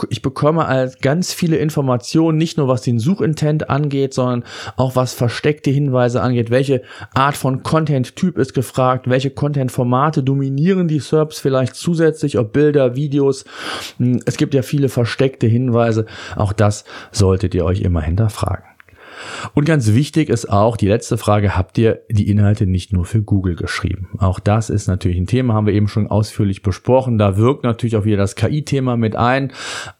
Ich 0.09 0.21
bekomme 0.21 0.65
als 0.65 0.99
ganz 0.99 1.33
viele 1.33 1.57
Informationen, 1.57 2.37
nicht 2.37 2.57
nur 2.57 2.67
was 2.67 2.81
den 2.81 2.99
Suchintent 2.99 3.69
angeht, 3.69 4.13
sondern 4.13 4.43
auch 4.75 4.97
was 4.97 5.13
versteckte 5.13 5.69
Hinweise 5.69 6.21
angeht. 6.21 6.51
Welche 6.51 6.81
Art 7.13 7.37
von 7.37 7.63
Content-Typ 7.63 8.37
ist 8.37 8.53
gefragt? 8.53 9.09
Welche 9.09 9.29
Content-Formate 9.29 10.21
dominieren 10.21 10.89
die 10.89 10.99
SERPs 10.99 11.39
vielleicht 11.39 11.75
zusätzlich? 11.75 12.37
Ob 12.37 12.51
Bilder, 12.51 12.95
Videos, 12.97 13.45
es 14.25 14.37
gibt 14.37 14.53
ja 14.53 14.61
viele 14.61 14.89
versteckte 14.89 15.47
Hinweise. 15.47 16.05
Auch 16.35 16.53
das 16.53 16.85
solltet 17.11 17.55
ihr 17.55 17.65
euch 17.65 17.81
immer 17.81 18.01
hinterfragen. 18.01 18.68
Und 19.53 19.65
ganz 19.65 19.93
wichtig 19.93 20.29
ist 20.29 20.49
auch 20.49 20.77
die 20.77 20.87
letzte 20.87 21.17
Frage, 21.17 21.57
habt 21.57 21.77
ihr 21.77 22.01
die 22.09 22.29
Inhalte 22.29 22.65
nicht 22.65 22.93
nur 22.93 23.05
für 23.05 23.21
Google 23.21 23.55
geschrieben? 23.55 24.09
Auch 24.19 24.39
das 24.39 24.69
ist 24.69 24.87
natürlich 24.87 25.17
ein 25.17 25.27
Thema, 25.27 25.53
haben 25.53 25.67
wir 25.67 25.73
eben 25.73 25.87
schon 25.87 26.07
ausführlich 26.07 26.61
besprochen. 26.61 27.17
Da 27.17 27.37
wirkt 27.37 27.63
natürlich 27.63 27.95
auch 27.95 28.05
wieder 28.05 28.17
das 28.17 28.35
KI-Thema 28.35 28.97
mit 28.97 29.15
ein. 29.15 29.51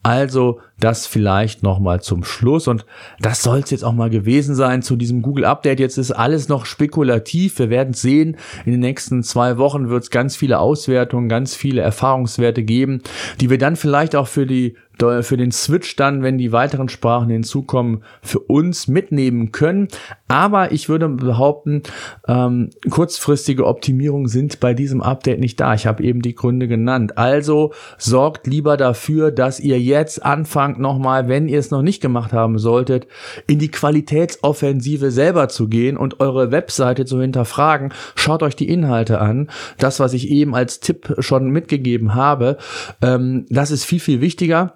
Also 0.04 0.60
das 0.80 1.08
vielleicht 1.08 1.64
nochmal 1.64 2.02
zum 2.02 2.24
Schluss. 2.24 2.68
Und 2.68 2.86
das 3.20 3.44
soll 3.44 3.60
es 3.60 3.72
jetzt 3.72 3.84
auch 3.84 3.94
mal 3.94 4.10
gewesen 4.10 4.56
sein 4.56 4.82
zu 4.82 4.96
diesem 4.96 5.22
Google-Update. 5.22 5.80
Jetzt 5.80 5.98
ist 5.98 6.12
alles 6.12 6.50
noch 6.50 6.66
spekulativ. 6.66 7.60
Wir 7.60 7.70
werden 7.70 7.94
sehen. 7.94 8.38
In 8.66 8.72
den 8.72 8.82
nächsten 8.82 9.24
zwei 9.24 9.58
Wochen 9.58 9.90
wird 9.90 10.04
es 10.04 10.10
ganz 10.10 10.36
viele 10.36 10.60
Auswertungen, 10.60 11.30
ganz 11.30 11.56
viele 11.56 11.82
Erfahrungswerte 11.82 12.64
geben, 12.64 13.02
die 13.42 13.50
wir 13.50 13.58
dann 13.58 13.76
vielleicht 13.76 14.16
auch 14.16 14.28
für 14.28 14.46
die 14.46 14.76
für 15.00 15.38
den 15.38 15.52
Switch 15.52 15.96
dann, 15.96 16.24
wenn 16.24 16.38
die 16.38 16.52
weiteren 16.52 16.90
Sprachen 16.90 17.30
hinzukommen, 17.30 18.04
für 18.22 18.40
uns 18.40 18.88
mitnehmen 18.88 19.52
können. 19.52 19.88
Aber 20.28 20.72
ich 20.72 20.90
würde 20.90 21.10
behaupten, 21.10 21.84
ähm, 22.28 22.70
kurzfristige 22.90 23.66
Optimierungen 23.66 24.28
sind 24.28 24.60
bei 24.60 24.74
diesem 24.74 25.02
Update 25.02 25.40
nicht 25.40 25.60
da. 25.60 25.74
Ich 25.74 25.88
habe 25.88 26.04
eben 26.04 26.22
die 26.22 26.36
Gründe 26.36 26.68
genannt. 26.68 27.18
Also 27.18 27.74
sorgt 27.98 28.46
lieber 28.46 28.78
dafür, 28.78 29.32
dass 29.32 29.60
ihr 29.60 29.80
jetzt 29.80 30.24
anfangt 30.24 30.80
nochmal, 30.80 31.28
wenn 31.28 31.48
ihr 31.48 31.60
es 31.60 31.72
noch 31.72 31.82
nicht 31.82 32.02
gemacht 32.02 32.34
haben 32.34 32.60
solltet, 32.60 33.08
in 33.48 33.60
die 33.60 33.72
Qualitätsoffensive 33.72 35.12
selber 35.12 35.50
zu 35.50 35.68
gehen 35.68 35.98
und 35.98 36.20
eure 36.20 36.52
Webseite 36.52 37.06
zu 37.06 37.22
hinterfragen. 37.22 37.94
Schaut 38.16 38.44
euch 38.44 38.56
die 38.56 38.70
Inhalte 38.70 39.20
an. 39.20 39.50
Das, 39.78 40.00
was 40.00 40.14
ich 40.14 40.30
eben 40.30 40.56
als 40.56 40.80
Tipp 40.80 41.16
schon 41.20 41.50
mitgegeben 41.50 42.16
habe, 42.16 42.58
ähm, 43.02 43.46
das 43.50 43.72
ist 43.72 43.86
viel, 43.86 44.00
viel 44.00 44.22
wichtiger. 44.22 44.76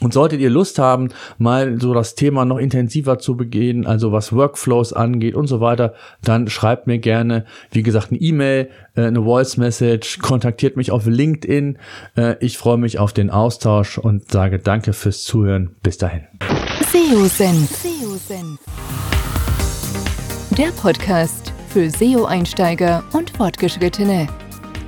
Und 0.00 0.12
solltet 0.12 0.40
ihr 0.40 0.50
Lust 0.50 0.78
haben, 0.78 1.10
mal 1.38 1.80
so 1.80 1.94
das 1.94 2.16
Thema 2.16 2.44
noch 2.44 2.58
intensiver 2.58 3.18
zu 3.18 3.36
begehen, 3.36 3.86
also 3.86 4.10
was 4.12 4.32
Workflows 4.32 4.92
angeht 4.92 5.34
und 5.34 5.46
so 5.46 5.60
weiter, 5.60 5.94
dann 6.22 6.48
schreibt 6.48 6.86
mir 6.86 6.98
gerne, 6.98 7.44
wie 7.70 7.82
gesagt, 7.82 8.10
eine 8.10 8.20
E-Mail, 8.20 8.68
äh, 8.96 9.02
eine 9.02 9.22
Voice 9.22 9.56
Message, 9.56 10.18
kontaktiert 10.18 10.76
mich 10.76 10.90
auf 10.90 11.06
LinkedIn. 11.06 11.78
Äh, 12.16 12.34
ich 12.40 12.58
freue 12.58 12.78
mich 12.78 12.98
auf 12.98 13.12
den 13.12 13.30
Austausch 13.30 13.96
und 13.98 14.30
sage 14.30 14.58
danke 14.58 14.92
fürs 14.92 15.22
Zuhören. 15.22 15.76
Bis 15.82 15.98
dahin. 15.98 16.24
SEO-Senf. 16.92 17.86
Der 20.58 20.72
Podcast 20.80 21.52
für 21.68 21.90
SEO-Einsteiger 21.90 23.04
und 23.12 23.30
Fortgeschrittene. 23.30 24.26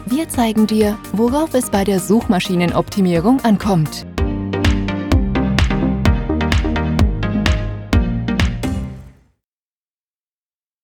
Wir 0.07 0.29
zeigen 0.29 0.67
dir, 0.67 0.99
worauf 1.13 1.55
es 1.55 1.71
bei 1.71 1.85
der 1.85 2.01
Suchmaschinenoptimierung 2.01 3.41
ankommt. 3.45 4.07